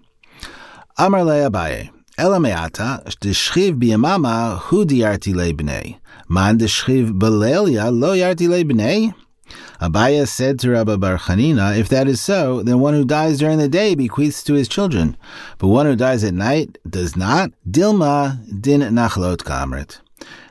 Amar 0.98 1.24
le 1.24 1.50
Abaye, 1.50 1.92
Elameata, 2.18 3.06
deshchiv 3.22 3.80
biyamama 3.80 4.60
hu 4.60 4.84
diarti 4.84 5.34
le 5.34 5.54
b'nei. 5.54 5.96
Man 6.28 6.60
deshchiv 6.60 7.18
belelia 7.18 7.98
lo 7.98 8.14
yarti 8.14 8.50
le 8.50 8.66
b'nei. 8.66 9.14
Abaya 9.82 10.28
said 10.28 10.60
to 10.60 10.72
Rabbi 10.72 10.98
Bar 10.98 11.20
if 11.30 11.88
that 11.88 12.08
is 12.08 12.20
so, 12.20 12.62
then 12.64 12.80
one 12.80 12.94
who 12.94 13.06
dies 13.06 13.40
during 13.40 13.58
the 13.60 13.70
day 13.70 13.96
bequeaths 13.96 14.44
to 14.44 14.54
his 14.54 14.68
children, 14.68 15.16
but 15.58 15.70
one 15.70 15.86
who 15.86 15.96
dies 15.96 16.24
at 16.24 16.34
night 16.34 16.78
does 16.90 17.16
not. 17.16 17.52
Dilma 17.70 18.62
din 18.62 18.82
nachlot 18.82 19.38
kamret. 19.38 20.00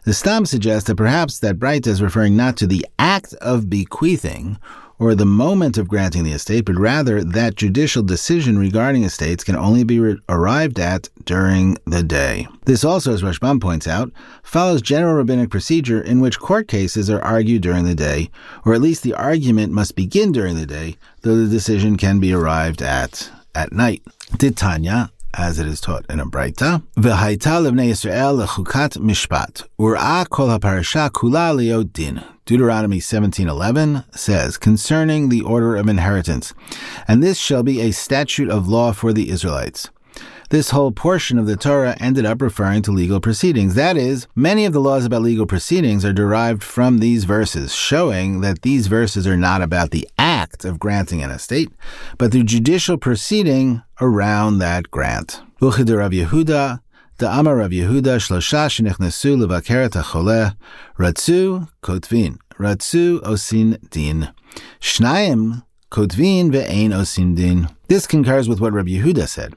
The 0.05 0.15
Stam 0.15 0.47
suggests 0.47 0.87
that 0.87 0.97
perhaps 0.97 1.41
that 1.41 1.59
Braita 1.59 1.89
is 1.89 2.01
referring 2.01 2.37
not 2.37 2.57
to 2.57 2.67
the 2.67 2.87
act 2.99 3.35
of 3.35 3.69
bequeathing, 3.69 4.59
or 4.99 5.15
the 5.15 5.27
moment 5.27 5.79
of 5.79 5.89
granting 5.89 6.25
the 6.25 6.33
estate, 6.33 6.65
but 6.65 6.77
rather 6.77 7.23
that 7.23 7.55
judicial 7.55 8.03
decision 8.03 8.59
regarding 8.59 9.05
estates 9.05 9.45
can 9.45 9.57
only 9.57 9.85
be 9.85 10.01
re- 10.01 10.19
arrived 10.29 10.79
at 10.79 11.09
during 11.25 11.77
the 11.87 12.03
day. 12.03 12.47
This 12.65 12.85
also, 12.85 13.13
as 13.13 13.23
Rashbam 13.23 13.61
points 13.61 13.87
out, 13.87 14.11
follows 14.43 14.83
general 14.83 15.15
rabbinic 15.15 15.51
procedure 15.51 16.01
in 16.01 16.21
which 16.21 16.41
court 16.41 16.69
cases 16.69 17.09
are 17.09 17.23
argued 17.23 17.63
during 17.63 17.85
the 17.85 17.95
day, 17.95 18.31
or 18.65 18.75
at 18.75 18.81
least 18.81 19.03
the 19.03 19.15
argument 19.15 19.73
must 19.73 19.97
begin 19.97 20.33
during 20.33 20.57
the 20.57 20.67
day, 20.67 20.97
though 21.23 21.37
the 21.37 21.49
decision 21.49 21.97
can 21.97 22.19
be 22.19 22.33
arrived 22.33 22.83
at 22.83 23.31
at 23.55 23.73
night. 23.73 24.03
Titania, 24.39 25.11
as 25.35 25.59
it 25.59 25.67
is 25.67 25.81
taught 25.81 26.05
in 26.09 26.21
a 26.21 26.27
Braita. 26.27 26.83
V'haita 26.97 27.61
levnei 27.63 27.91
Yisrael 27.91 28.45
lechukat 28.45 28.99
mishpat. 28.99 29.67
Ur'a 29.79 30.29
kol 30.29 30.49
haparasha 30.49 31.11
kula 31.11 31.55
liot 31.55 31.93
din. 31.93 32.23
Deuteronomy 32.47 32.99
17:11 32.99 34.05
says 34.17 34.57
concerning 34.57 35.29
the 35.29 35.43
order 35.43 35.77
of 35.77 35.89
inheritance, 35.89 36.55
and 37.07 37.23
this 37.23 37.39
shall 37.39 37.63
be 37.63 37.81
a 37.81 37.93
statute 37.93 38.49
of 38.49 38.69
law 38.69 38.93
for 38.93 39.13
the 39.13 39.31
Israelites. 39.31 39.91
this 40.51 40.71
whole 40.71 40.93
portion 40.93 41.39
of 41.39 41.47
the 41.47 41.57
Torah 41.57 41.97
ended 42.01 42.25
up 42.25 42.41
referring 42.41 42.83
to 42.83 42.91
legal 42.91 43.21
proceedings. 43.21 43.75
That 43.75 43.97
is, 43.97 44.27
many 44.35 44.65
of 44.65 44.73
the 44.73 44.81
laws 44.81 45.05
about 45.05 45.23
legal 45.23 45.47
proceedings 45.47 46.05
are 46.05 46.13
derived 46.13 46.63
from 46.63 46.99
these 46.99 47.25
verses, 47.25 47.75
showing 47.75 48.41
that 48.41 48.63
these 48.63 48.87
verses 48.87 49.27
are 49.27 49.37
not 49.37 49.61
about 49.61 49.91
the 49.91 50.09
act 50.49 50.65
of 50.65 50.79
granting 50.79 51.23
an 51.23 51.31
estate, 51.31 51.71
but 52.17 52.33
the 52.33 52.43
judicial 52.43 52.97
proceeding 52.97 53.83
around 54.01 54.59
that 54.59 54.91
grant. 54.91 55.43
Yehuda, 55.61 56.81
Ratzu 60.99 61.69
kotvin, 61.83 62.39
Ratzu 62.59 63.21
osin 63.21 63.91
din, 63.91 64.29
Shnayim 64.81 65.63
kotvin 65.91 66.51
ve'ein 66.51 66.91
osin 66.91 67.37
din. 67.37 67.69
This 67.89 68.07
concurs 68.07 68.49
with 68.49 68.61
what 68.61 68.73
Rabbi 68.73 68.91
Yehuda 68.91 69.29
said. 69.29 69.55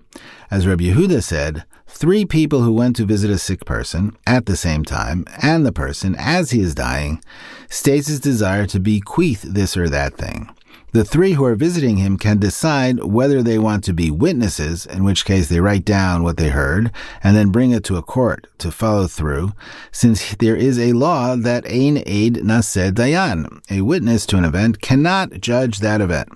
As 0.49 0.67
Rabbi 0.67 0.85
Yehuda 0.85 1.21
said, 1.23 1.65
three 1.87 2.25
people 2.25 2.61
who 2.61 2.73
went 2.73 2.95
to 2.95 3.05
visit 3.05 3.29
a 3.29 3.37
sick 3.37 3.65
person 3.65 4.15
at 4.25 4.45
the 4.45 4.55
same 4.55 4.83
time, 4.83 5.25
and 5.41 5.65
the 5.65 5.71
person, 5.73 6.15
as 6.17 6.51
he 6.51 6.61
is 6.61 6.73
dying, 6.73 7.21
states 7.69 8.07
his 8.07 8.19
desire 8.19 8.65
to 8.67 8.79
bequeath 8.79 9.41
this 9.43 9.77
or 9.77 9.89
that 9.89 10.15
thing. 10.15 10.49
The 10.93 11.05
three 11.05 11.33
who 11.33 11.45
are 11.45 11.55
visiting 11.55 11.95
him 11.95 12.17
can 12.17 12.37
decide 12.37 13.01
whether 13.01 13.41
they 13.41 13.57
want 13.57 13.85
to 13.85 13.93
be 13.93 14.11
witnesses, 14.11 14.85
in 14.85 15.05
which 15.05 15.23
case 15.23 15.47
they 15.47 15.61
write 15.61 15.85
down 15.85 16.21
what 16.21 16.35
they 16.35 16.49
heard 16.49 16.91
and 17.23 17.33
then 17.33 17.49
bring 17.49 17.71
it 17.71 17.85
to 17.85 17.95
a 17.95 18.01
court 18.01 18.47
to 18.57 18.71
follow 18.71 19.07
through, 19.07 19.53
since 19.93 20.35
there 20.35 20.57
is 20.57 20.77
a 20.77 20.91
law 20.91 21.37
that 21.37 21.65
ein 21.65 22.03
aid 22.05 22.35
naseh 22.43 22.91
dayan, 22.91 23.61
a 23.71 23.81
witness 23.83 24.25
to 24.25 24.37
an 24.37 24.43
event, 24.43 24.81
cannot 24.81 25.39
judge 25.39 25.79
that 25.79 26.01
event. 26.01 26.27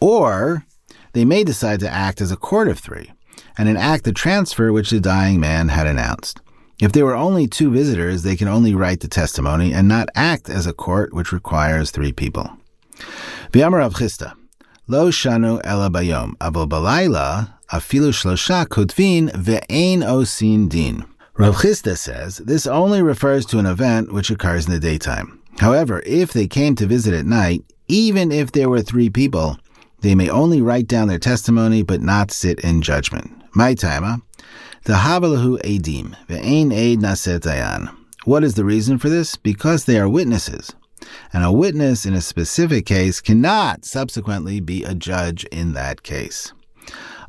Or 0.00 0.64
they 1.12 1.26
may 1.26 1.44
decide 1.44 1.80
to 1.80 1.90
act 1.90 2.22
as 2.22 2.32
a 2.32 2.38
court 2.38 2.68
of 2.68 2.78
three 2.78 3.12
and 3.58 3.68
enact 3.68 4.04
the 4.04 4.12
transfer 4.12 4.72
which 4.72 4.88
the 4.88 5.00
dying 5.00 5.40
man 5.40 5.68
had 5.68 5.86
announced. 5.86 6.40
If 6.80 6.92
there 6.92 7.04
were 7.04 7.14
only 7.14 7.46
two 7.46 7.70
visitors, 7.70 8.22
they 8.22 8.36
can 8.36 8.48
only 8.48 8.74
write 8.74 9.00
the 9.00 9.08
testimony 9.08 9.74
and 9.74 9.86
not 9.86 10.08
act 10.14 10.48
as 10.48 10.66
a 10.66 10.72
court 10.72 11.12
which 11.12 11.32
requires 11.32 11.90
three 11.90 12.12
people. 12.12 12.50
V'amar 13.52 13.78
Rav 13.78 13.94
Chisda, 13.94 14.34
Lo 14.86 15.10
shanu 15.10 15.60
ela 15.64 15.90
bayom, 15.90 16.36
avol 16.36 16.68
balayla 16.68 17.54
afilu 17.72 18.12
shlosha 18.12 18.64
kotvin 18.64 19.28
ve'ein 19.32 20.04
osin 20.04 20.68
din. 20.68 21.04
Rav 21.36 21.56
Chisda 21.56 21.98
says 21.98 22.36
this 22.38 22.68
only 22.68 23.02
refers 23.02 23.44
to 23.46 23.58
an 23.58 23.66
event 23.66 24.12
which 24.12 24.30
occurs 24.30 24.66
in 24.66 24.72
the 24.72 24.78
daytime. 24.78 25.42
However, 25.58 26.00
if 26.06 26.32
they 26.32 26.46
came 26.46 26.76
to 26.76 26.86
visit 26.86 27.12
at 27.12 27.26
night, 27.26 27.64
even 27.88 28.30
if 28.30 28.52
there 28.52 28.68
were 28.68 28.82
three 28.82 29.10
people, 29.10 29.58
they 30.00 30.14
may 30.14 30.30
only 30.30 30.62
write 30.62 30.86
down 30.86 31.08
their 31.08 31.18
testimony 31.18 31.82
but 31.82 32.00
not 32.00 32.30
sit 32.30 32.60
in 32.60 32.82
judgment. 32.82 33.32
My 33.52 33.74
timer, 33.74 34.18
ah. 34.18 34.42
the 34.84 34.92
Havalahu 34.92 35.60
Edim, 35.62 36.14
Ve'ain 36.28 36.72
Eid 36.72 37.00
Naset 37.00 37.40
Dayan. 37.40 37.92
What 38.24 38.44
is 38.44 38.54
the 38.54 38.64
reason 38.64 38.98
for 38.98 39.08
this? 39.08 39.34
Because 39.34 39.86
they 39.86 39.98
are 39.98 40.08
witnesses. 40.08 40.72
And 41.32 41.44
a 41.44 41.52
witness 41.52 42.06
in 42.06 42.14
a 42.14 42.20
specific 42.20 42.86
case 42.86 43.20
cannot 43.20 43.84
subsequently 43.84 44.60
be 44.60 44.84
a 44.84 44.94
judge 44.94 45.44
in 45.46 45.72
that 45.74 46.02
case. 46.02 46.52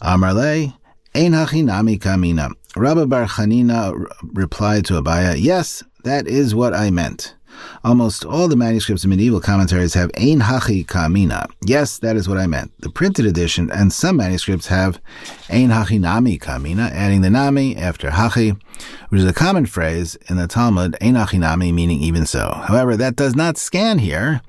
Amarle, 0.01 0.73
Ein 1.13 1.33
Hachinami 1.33 1.99
Kamina. 1.99 2.51
Rabbi 2.75 3.05
Bar 3.05 3.25
Chanina 3.25 4.05
replied 4.33 4.85
to 4.85 5.01
Abaya, 5.01 5.35
Yes, 5.37 5.83
that 6.03 6.27
is 6.27 6.55
what 6.55 6.73
I 6.73 6.89
meant. 6.89 7.35
Almost 7.83 8.25
all 8.25 8.47
the 8.47 8.55
manuscripts 8.55 9.03
of 9.03 9.09
medieval 9.09 9.41
commentaries 9.41 9.93
have 9.93 10.11
Ein 10.17 10.39
Hachi 10.41 10.85
Kamina. 10.85 11.49
Yes, 11.65 11.97
that 11.99 12.15
is 12.15 12.29
what 12.29 12.37
I 12.37 12.47
meant. 12.47 12.71
The 12.79 12.89
printed 12.89 13.25
edition 13.25 13.71
and 13.71 13.91
some 13.91 14.17
manuscripts 14.17 14.67
have 14.67 15.01
Ein 15.49 15.69
Hachi 15.69 15.99
Nami 15.99 16.37
Kamina, 16.37 16.91
adding 16.91 17.21
the 17.21 17.29
Nami 17.29 17.75
after 17.75 18.11
Hachi, 18.11 18.59
which 19.09 19.21
is 19.21 19.27
a 19.27 19.33
common 19.33 19.65
phrase 19.65 20.15
in 20.29 20.37
the 20.37 20.47
Talmud, 20.47 20.95
Ein 21.01 21.15
Hachi 21.15 21.39
Nami, 21.39 21.71
meaning 21.71 21.99
even 22.01 22.25
so. 22.25 22.61
However, 22.65 22.95
that 22.97 23.15
does 23.15 23.35
not 23.35 23.57
scan 23.57 23.99
here, 23.99 24.41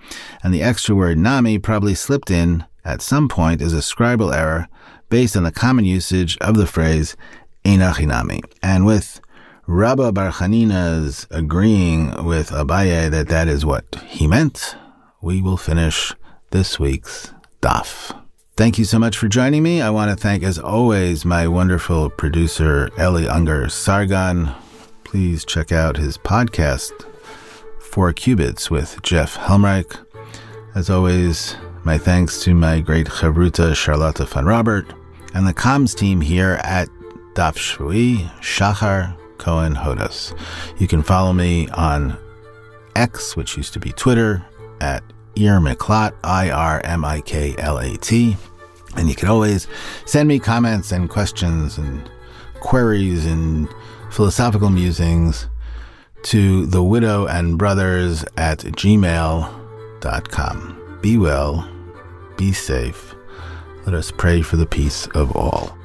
and 0.42 0.52
the 0.52 0.62
extra 0.62 0.94
word 0.94 1.18
Nami 1.18 1.58
probably 1.58 1.94
slipped 1.94 2.30
in 2.30 2.64
at 2.84 3.02
some 3.02 3.28
point 3.28 3.62
as 3.62 3.72
a 3.72 3.78
scribal 3.78 4.34
error 4.34 4.68
based 5.08 5.36
on 5.36 5.42
the 5.42 5.52
common 5.52 5.84
usage 5.84 6.38
of 6.38 6.56
the 6.56 6.66
phrase 6.66 7.16
Ein 7.64 7.78
Hachi 7.78 8.06
Nami. 8.06 8.40
And 8.62 8.84
with 8.86 9.20
Rabba 9.68 10.10
Bar 10.10 10.32
Chanina's 10.32 11.26
agreeing 11.30 12.24
with 12.24 12.50
Abaye 12.50 13.10
that 13.10 13.28
that 13.28 13.46
is 13.46 13.64
what 13.64 13.84
he 14.08 14.26
meant, 14.26 14.74
we 15.20 15.40
will 15.40 15.56
finish 15.56 16.12
this 16.50 16.80
week's 16.80 17.32
daf. 17.60 18.18
Thank 18.56 18.76
you 18.76 18.84
so 18.84 18.98
much 18.98 19.16
for 19.16 19.28
joining 19.28 19.62
me. 19.62 19.80
I 19.80 19.90
want 19.90 20.10
to 20.10 20.16
thank, 20.16 20.42
as 20.42 20.58
always, 20.58 21.24
my 21.24 21.46
wonderful 21.46 22.10
producer, 22.10 22.90
Eli 22.98 23.26
Unger 23.26 23.68
Sargon. 23.68 24.50
Please 25.04 25.44
check 25.44 25.70
out 25.70 25.96
his 25.96 26.18
podcast, 26.18 26.92
Four 27.80 28.12
Cubits 28.12 28.68
with 28.68 29.00
Jeff 29.02 29.36
Helmreich. 29.36 29.96
As 30.74 30.90
always, 30.90 31.56
my 31.84 31.98
thanks 31.98 32.42
to 32.42 32.52
my 32.52 32.80
great 32.80 33.06
chavruta, 33.06 33.76
Charlotte 33.76 34.16
Fonrobert, 34.16 34.92
and 35.34 35.46
the 35.46 35.54
comms 35.54 35.96
team 35.96 36.20
here 36.20 36.58
at 36.64 36.88
Daf 37.34 37.56
Shvui, 37.56 38.28
Shachar, 38.40 39.16
Cohen 39.42 39.74
Hodas. 39.74 40.32
You 40.78 40.86
can 40.86 41.02
follow 41.02 41.32
me 41.32 41.68
on 41.70 42.16
X, 42.94 43.34
which 43.36 43.56
used 43.56 43.72
to 43.72 43.80
be 43.80 43.90
Twitter, 43.90 44.44
at 44.80 45.02
Irmiklat, 45.34 46.12
I 46.22 46.50
R 46.50 46.80
M 46.84 47.04
I 47.04 47.20
K 47.22 47.56
L 47.58 47.78
A 47.78 47.96
T. 47.96 48.36
And 48.96 49.08
you 49.08 49.16
can 49.16 49.28
always 49.28 49.66
send 50.06 50.28
me 50.28 50.38
comments 50.38 50.92
and 50.92 51.10
questions 51.10 51.76
and 51.76 52.08
queries 52.60 53.26
and 53.26 53.68
philosophical 54.12 54.70
musings 54.70 55.48
to 56.24 56.66
the 56.66 56.82
widow 56.82 57.26
and 57.26 57.58
brothers 57.58 58.24
at 58.36 58.58
gmail.com. 58.60 59.48
Be 61.02 61.18
well, 61.18 61.68
be 62.36 62.52
safe. 62.52 63.14
Let 63.86 63.94
us 63.96 64.12
pray 64.12 64.42
for 64.42 64.56
the 64.56 64.66
peace 64.66 65.08
of 65.08 65.34
all. 65.34 65.76